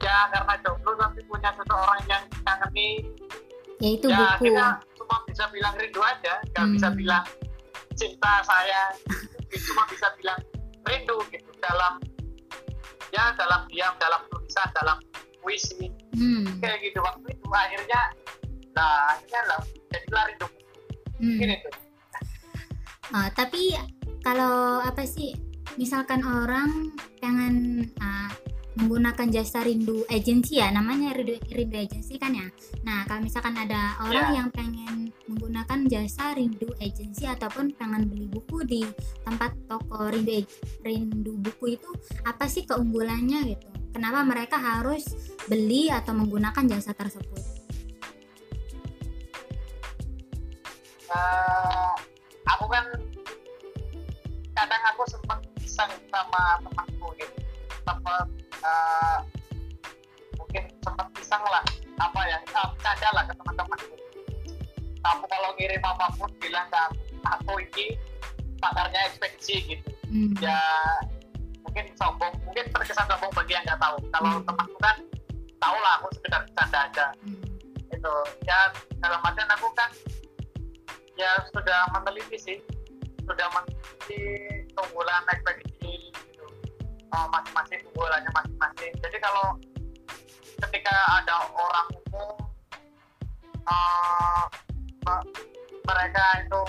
[0.00, 3.04] ya karena jomblo tapi punya seseorang yang kangeni
[3.80, 4.48] yaitu ya, buku.
[4.48, 4.66] kita
[4.96, 6.34] cuma bisa bilang rindu aja.
[6.52, 6.74] Nggak hmm.
[6.76, 7.24] bisa bilang
[7.94, 8.82] cinta saya.
[9.50, 10.40] Cuma bisa bilang
[10.88, 12.00] rindu gitu dalam
[13.12, 14.98] ya dalam diam dalam tulisan dalam
[15.40, 15.88] puisi.
[16.16, 16.44] Hmm.
[16.60, 17.46] kayak gitu waktu itu.
[17.48, 18.00] Akhirnya
[18.74, 19.60] nah akhirnya lah
[19.90, 20.46] jadilah rindu
[21.20, 21.38] hmm.
[21.38, 21.74] Gini tuh.
[23.10, 23.74] Uh, tapi
[24.22, 25.34] kalau apa sih
[25.74, 28.30] misalkan orang pengen uh,
[28.78, 32.46] menggunakan jasa rindu agensi ya namanya rindu, rindu agensi kan ya.
[32.86, 34.36] Nah kalau misalkan ada orang yeah.
[34.40, 38.82] yang pengen menggunakan jasa rindu agensi ataupun pengen beli buku di
[39.26, 40.46] tempat toko rindu
[40.86, 41.90] rindu buku itu
[42.22, 43.68] apa sih keunggulannya gitu?
[43.90, 45.02] Kenapa mereka harus
[45.50, 47.59] beli atau menggunakan jasa tersebut
[51.14, 51.92] uh,
[52.56, 52.84] aku kan
[54.54, 57.36] kadang aku sempat pisang sama temanku gitu
[57.86, 58.26] sempat
[58.62, 59.18] uh,
[60.36, 61.64] mungkin sempat pisang lah
[62.00, 63.94] apa ya uh, bercanda lah ke teman-temanku
[65.00, 66.94] kamu kalau ngirim apa pun bilang ke aku
[67.24, 67.96] aku ini
[68.60, 70.36] pakarnya ekspedisi gitu hmm.
[70.38, 70.60] ya
[71.64, 74.44] mungkin sombong mungkin terkesan sombong bagi yang nggak tahu kalau hmm.
[74.44, 74.96] temanku kan
[75.60, 77.40] tahu lah aku sekedar bercanda aja hmm.
[77.94, 78.58] itu ya
[79.00, 79.88] dalam artian aku kan
[81.20, 82.58] ya sudah meneliti sih.
[83.28, 84.20] Sudah meneliti
[84.72, 86.46] keunggulan ekspedisi gitu.
[87.12, 88.92] Masing-masing keunggulannya masing-masing.
[89.04, 89.60] Jadi kalau
[90.64, 92.36] ketika ada orang umum
[93.68, 94.44] uh,
[95.84, 96.60] mereka itu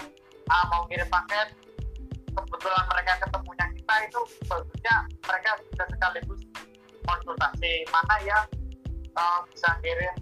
[0.47, 1.47] uh, mau kirim paket
[2.31, 4.95] kebetulan mereka ketemunya kita itu bagusnya
[5.27, 6.41] mereka bisa sekaligus
[7.03, 8.45] konsultasi mana yang
[9.19, 10.15] uh, bisa kirim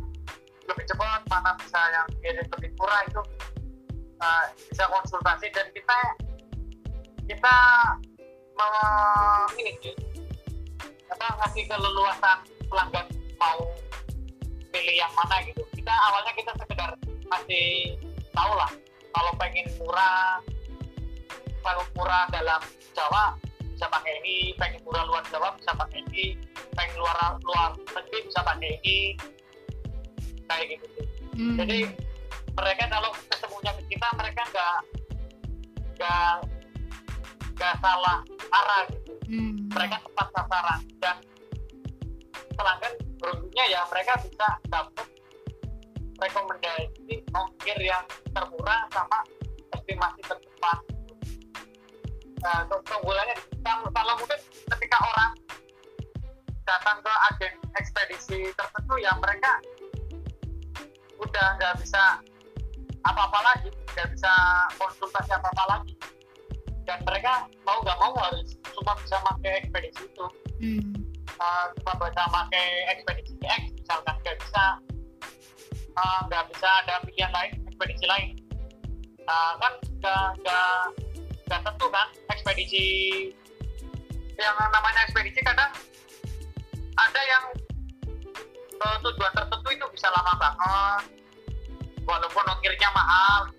[0.65, 3.21] lebih cepat mana bisa yang kirim lebih murah itu
[4.19, 5.99] uh, bisa konsultasi dan kita
[7.29, 7.55] kita
[8.59, 9.95] mau ini
[11.09, 12.37] apa ngasih keleluasan
[12.69, 13.07] pelanggan
[13.39, 13.57] mau
[14.69, 15.63] pilih yang mana gitu.
[15.73, 16.91] Kita awalnya kita sekedar
[17.29, 17.97] masih
[18.35, 18.71] tahu lah
[19.15, 20.37] kalau pengen murah
[21.65, 22.61] kalau murah dalam
[22.93, 23.35] Jawa
[23.73, 26.37] bisa pakai ini pengen murah luar Jawa bisa pakai ini
[26.75, 28.99] pengen luar luar negeri bisa pakai ini.
[30.49, 30.85] Kayak gitu
[31.37, 31.57] hmm.
[31.61, 31.79] jadi
[32.55, 34.77] mereka kalau ketemunya ke kita mereka nggak
[35.99, 36.33] nggak
[37.59, 38.17] nggak salah
[38.49, 39.13] arah gitu.
[39.29, 39.53] Hmm.
[39.69, 40.81] mereka tepat sasaran.
[40.99, 41.17] Dan
[42.55, 45.07] pelanggan beruntungnya ya mereka bisa dapat
[46.19, 48.03] rekomendasi ongkir yang
[48.35, 49.19] termurah sama
[49.75, 50.79] estimasi tercepat.
[52.39, 53.35] Nah, keunggulannya
[53.91, 54.39] kalau mungkin
[54.75, 55.31] ketika orang
[56.63, 59.57] datang ke agen ekspedisi tertentu ya mereka
[61.19, 62.21] udah nggak bisa
[63.07, 64.31] apa-apa lagi nggak bisa
[64.75, 65.93] konsultasi apa-apa lagi.
[66.83, 70.27] Dan mereka mau nggak mau harus cuma bisa pakai ekspedisi itu.
[70.59, 70.91] Hmm.
[71.39, 74.63] uh, cuma bisa pakai ekspedisi X misalkan nggak bisa.
[75.99, 78.29] Uh, nggak bisa ada pilihan lain ekspedisi lain.
[79.29, 80.27] Uh, kan nggak
[81.47, 82.87] nggak tentu kan ekspedisi
[84.39, 85.71] yang namanya ekspedisi kadang
[86.95, 87.45] ada yang
[88.79, 91.18] uh, tujuan tertentu itu bisa lama banget
[92.09, 93.53] walaupun ongkirnya mahal.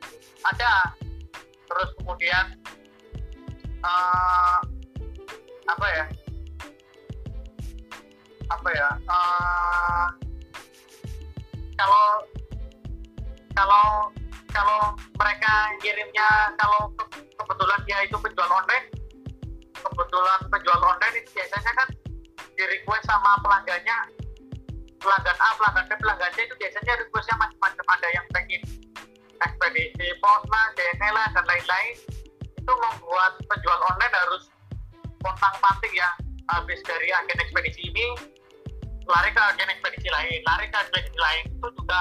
[0.50, 0.90] Ada.
[1.70, 2.58] Terus kemudian
[3.86, 4.58] uh,
[5.70, 6.04] apa ya?
[8.50, 8.90] Apa ya?
[9.06, 10.06] Uh,
[11.78, 12.06] kalau
[13.54, 13.86] kalau
[14.50, 14.80] kalau
[15.14, 16.28] mereka kirimnya
[16.58, 18.90] kalau ke, kebetulan dia itu penjual online.
[19.80, 21.88] Kebetulan penjual online itu biasanya kan
[22.58, 24.19] di request sama pelanggannya
[25.00, 27.84] pelanggan A, pelanggan B, pelanggan C itu biasanya requestnya macam-macam.
[27.96, 28.62] Ada yang pengen
[29.40, 31.94] ekspedisi pos lah, DNA lah dan lain-lain.
[32.60, 34.52] Itu membuat penjual online harus
[35.24, 36.10] kontang panting ya
[36.52, 38.06] habis dari agen ekspedisi ini
[39.04, 41.44] lari ke agen ekspedisi lain lari ke ekspedisi lain.
[41.56, 42.00] Itu juga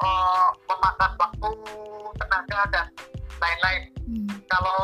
[0.00, 1.50] uh, memakan waktu
[2.16, 2.86] tenaga dan
[3.38, 3.82] lain-lain.
[4.02, 4.34] Hmm.
[4.50, 4.82] kalau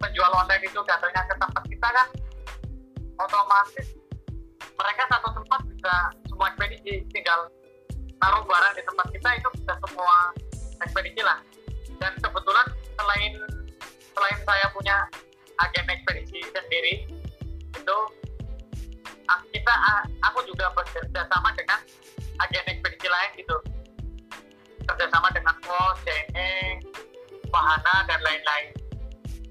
[0.00, 2.08] penjual online itu datangnya ke tempat kita kan
[3.20, 3.95] otomatis
[4.76, 5.94] mereka satu tempat bisa
[6.28, 7.48] semua ekspedisi tinggal
[8.20, 10.16] taruh barang di tempat kita itu bisa semua
[10.84, 11.38] ekspedisi lah.
[11.96, 12.66] Dan kebetulan
[12.96, 13.32] selain
[14.12, 14.96] selain saya punya
[15.64, 17.08] agen ekspedisi sendiri
[17.76, 17.98] itu
[19.52, 19.74] kita
[20.22, 21.80] aku juga bekerja sama dengan
[22.44, 23.56] agen ekspedisi lain gitu.
[24.86, 26.78] Kerjasama dengan pos, JNE,
[27.50, 28.70] Wahana dan lain-lain.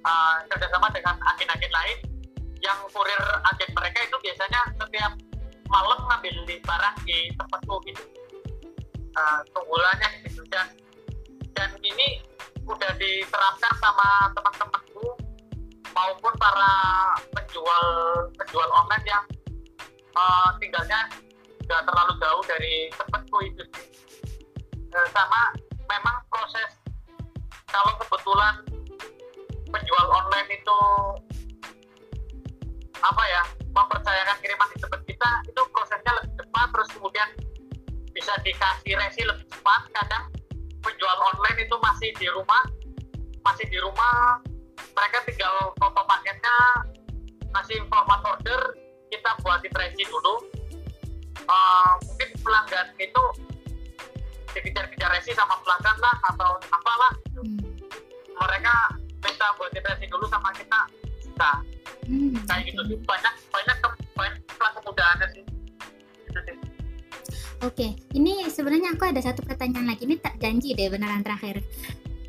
[0.05, 1.97] Uh, kerjasama dengan agen-agen lain
[2.63, 5.13] yang kurir agen mereka itu biasanya setiap
[5.67, 8.03] malam ngambil barang di tempatku gitu.
[9.15, 10.67] Uh, keunggulannya gitu dan
[11.55, 12.19] dan ini
[12.67, 15.07] udah diterapkan sama teman-temanku
[15.95, 16.73] maupun para
[17.31, 17.85] penjual
[18.35, 19.23] penjual online yang
[20.19, 21.07] uh, tinggalnya
[21.63, 23.87] nggak terlalu jauh dari tempatku itu sih.
[24.91, 25.55] Uh, sama
[25.87, 26.75] memang proses
[27.71, 28.55] kalau kebetulan
[29.71, 30.79] penjual online itu
[33.03, 33.43] apa ya
[33.75, 37.29] mempercayakan kiriman di tempat kita itu prosesnya lebih cepat terus kemudian
[38.15, 40.23] bisa dikasih resi lebih cepat kadang
[40.79, 42.63] penjual online itu masih di rumah
[43.43, 44.39] masih di rumah
[44.95, 46.57] mereka tinggal foto paketnya
[47.51, 48.61] kasih format order
[49.11, 50.35] kita buat di tracing dulu
[51.47, 53.23] uh, mungkin pelanggan itu
[54.55, 57.41] dikejar-kejar resi sama pelanggan lah atau apalah gitu.
[58.39, 58.75] mereka
[59.19, 60.79] minta buat di tracing dulu sama kita
[61.21, 61.74] kita hmm.
[62.43, 63.77] Kayak gitu sih banyak banyak
[65.15, 65.43] banyak sih
[66.27, 66.55] gitu sih
[67.63, 70.05] Oke, ini sebenarnya aku ada satu pertanyaan lagi.
[70.05, 71.63] Ini tak janji deh beneran terakhir.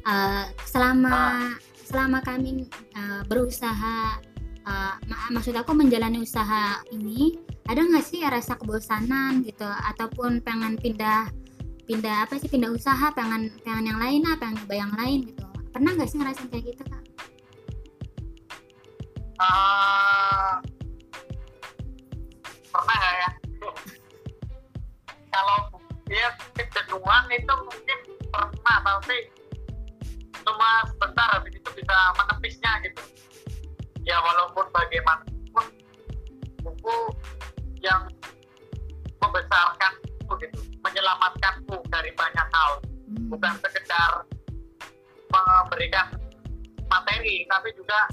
[0.06, 1.50] Uh, selama uh.
[1.82, 4.22] selama kami uh, berusaha,
[4.64, 7.36] uh, mak maksud aku menjalani usaha ini,
[7.66, 11.26] ada nggak sih rasa kebosanan gitu, ataupun pengen pindah
[11.90, 15.46] pindah apa sih pindah usaha, pengen pengen yang lain lah, pengen nyoba yang lain gitu.
[15.74, 17.05] Pernah nggak sih ngerasain kayak gitu kak?
[19.36, 20.56] Uh,
[22.72, 23.30] pernah ya?
[25.32, 25.58] Kalau
[26.08, 27.98] dia kejenuhan itu mungkin
[28.32, 29.16] pernah tapi
[30.46, 33.02] cuma sebentar habis itu bisa menepisnya gitu.
[34.06, 35.66] Ya walaupun bagaimanapun
[36.62, 36.96] buku
[37.84, 38.08] yang
[39.20, 42.80] membesarkanku gitu menyelamatkanku dari banyak hal.
[43.06, 43.30] Hmm.
[43.30, 44.26] bukan sekedar
[45.30, 46.10] memberikan
[46.90, 48.10] materi tapi juga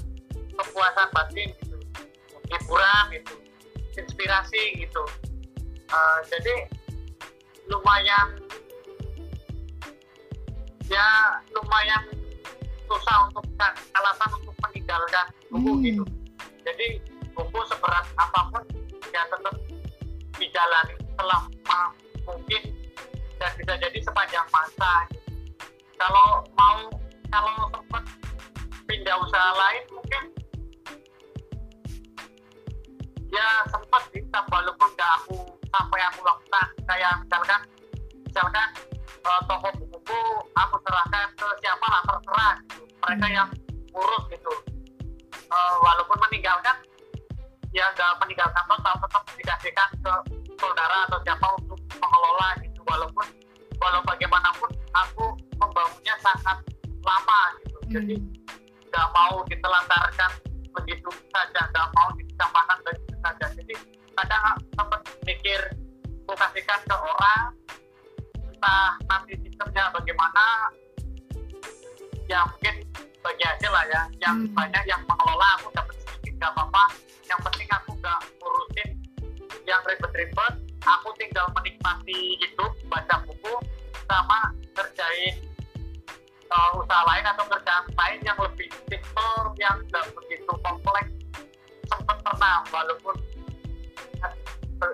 [0.58, 1.76] kepuasan batin gitu
[2.50, 3.34] hiburan gitu
[3.98, 5.02] inspirasi gitu
[5.90, 6.68] uh, jadi
[7.70, 8.28] lumayan
[10.90, 11.08] ya
[11.56, 12.02] lumayan
[12.84, 13.44] susah untuk
[13.96, 15.84] alasan untuk meninggalkan buku hmm.
[15.88, 16.04] gitu
[16.62, 16.88] jadi
[17.32, 18.64] buku seberat apa pun
[19.10, 19.54] ya tetap
[20.36, 21.80] dijalani selama
[22.28, 22.62] mungkin
[23.40, 25.32] dan bisa jadi sepanjang masa gitu.
[25.96, 26.78] kalau mau
[27.32, 28.04] kalau sempat
[28.84, 29.82] pindah usaha lain
[33.32, 35.36] ya sempat sih walaupun nggak aku
[35.70, 36.66] sampai aku lakukan.
[36.84, 37.60] Kayak misalkan
[38.28, 38.68] misalkan
[39.24, 40.20] uh, toko buku
[40.58, 42.82] aku serahkan ke siapa lah terserah gitu.
[43.04, 43.48] mereka yang
[43.94, 44.52] urus gitu.
[45.48, 46.76] Uh, walaupun meninggalkan
[47.74, 50.12] ya nggak meninggalkan total tetap dikasihkan ke
[50.58, 52.80] saudara atau siapa untuk mengelola gitu.
[52.84, 53.26] Walaupun
[53.84, 55.24] walau bagaimanapun aku
[55.60, 56.58] membangunnya sangat
[57.04, 57.78] lama gitu.
[57.84, 57.92] Hmm.
[57.92, 58.16] jadi
[58.88, 60.30] nggak mau ditelantarkan
[60.72, 63.74] begitu saja nggak mau dicampakkan begitu saja jadi
[64.18, 65.60] kadang sempat mikir
[66.26, 67.46] aku kasihkan ke orang
[68.34, 70.44] entah nanti sistemnya bagaimana
[72.26, 72.74] ya mungkin
[73.22, 74.52] bagi hasil lah ya yang Hmm.
[74.56, 76.84] banyak yang mengelola aku dapat sedikit gak apa-apa.
[77.24, 78.90] Yang penting aku nggak ngurusin
[79.64, 80.54] yang ribet-ribet
[80.84, 83.54] aku tinggal menikmati hidup baca buku
[84.04, 85.40] sama kerjain
[86.52, 91.12] uh, usaha lain atau kerjaan lain yang lebih simple yang nggak begitu kompleks
[91.86, 93.14] sempat pernah walaupun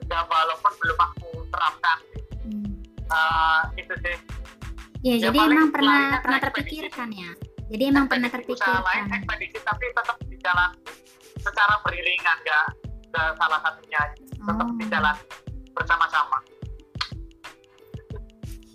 [0.07, 1.99] ya, walaupun belum aku terapkan
[2.41, 2.73] Hmm.
[3.09, 4.17] uh, itu sih
[5.01, 7.33] Ya, Ya, jadi emang pernah pernah terpikirkan ya.
[7.69, 9.17] Jadi emang pernah Ekspedisi lain terpikirkan.
[9.17, 10.71] ekspedisi tapi tetap di jalan
[11.39, 12.67] secara beriringan nggak
[13.09, 14.77] nggak salah satunya tetap Oh.
[14.77, 15.17] di jalan
[15.73, 16.39] bersama-sama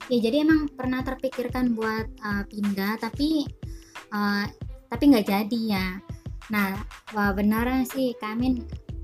[0.05, 3.49] Ya, jadi emang pernah terpikirkan buat uh, pindah tapi
[4.09, 4.45] uh,
[4.87, 5.87] tapi nggak jadi ya.
[6.49, 6.77] Nah,
[7.13, 8.61] wah beneran sih Kamin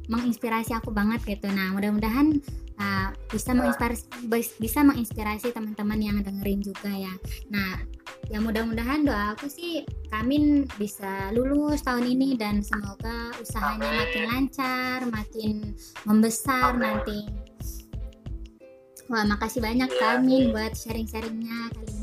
[0.10, 1.48] menginspirasi aku banget gitu.
[1.50, 2.38] Nah, mudah-mudahan
[2.78, 3.58] uh, bisa Ya.
[3.58, 7.14] menginspirasi bis- bisa menginspirasi teman-teman yang dengerin juga ya.
[7.48, 7.80] Nah,
[8.28, 14.00] ya mudah-mudahan doa aku sih Kamin bisa lulus tahun ini dan semoga usahanya Amin.
[14.04, 15.56] makin lancar, makin
[16.04, 16.84] membesar Amin.
[16.84, 17.20] nanti.
[19.12, 20.00] Wah, makasih banyak Iya.
[20.00, 22.01] Kamin buat sharing-sharingnya kali ini.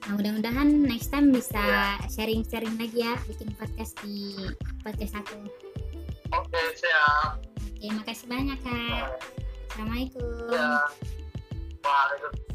[0.00, 1.60] Nah, mudah-mudahan next time bisa
[2.08, 4.34] sharing-sharing lagi ya, bikin podcast di
[4.80, 5.38] podcast aku.
[6.30, 7.42] oke siap
[7.80, 9.08] Oke, makasih banyak kak.
[9.72, 10.20] Assalamualaikum.
[10.52, 10.84] ya
[11.80, 12.48] Waalaikumsalam.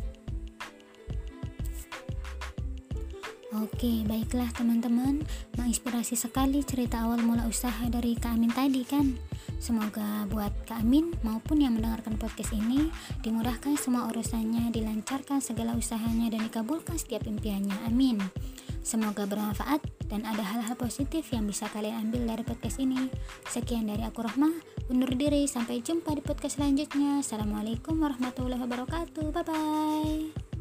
[3.55, 5.23] Oke, baiklah teman-teman.
[5.55, 9.15] Menginspirasi sekali cerita awal mula usaha dari Kak Amin tadi kan.
[9.57, 12.91] Semoga buat Kak Amin maupun yang mendengarkan podcast ini
[13.25, 17.75] dimudahkan semua urusannya, dilancarkan segala usahanya dan dikabulkan setiap impiannya.
[17.87, 18.21] Amin.
[18.85, 23.09] Semoga bermanfaat dan ada hal-hal positif yang bisa kalian ambil dari podcast ini.
[23.49, 24.53] Sekian dari aku Rahma,
[24.93, 27.25] undur diri sampai jumpa di podcast selanjutnya.
[27.25, 29.33] Assalamualaikum warahmatullahi wabarakatuh.
[29.33, 30.54] Bye bye.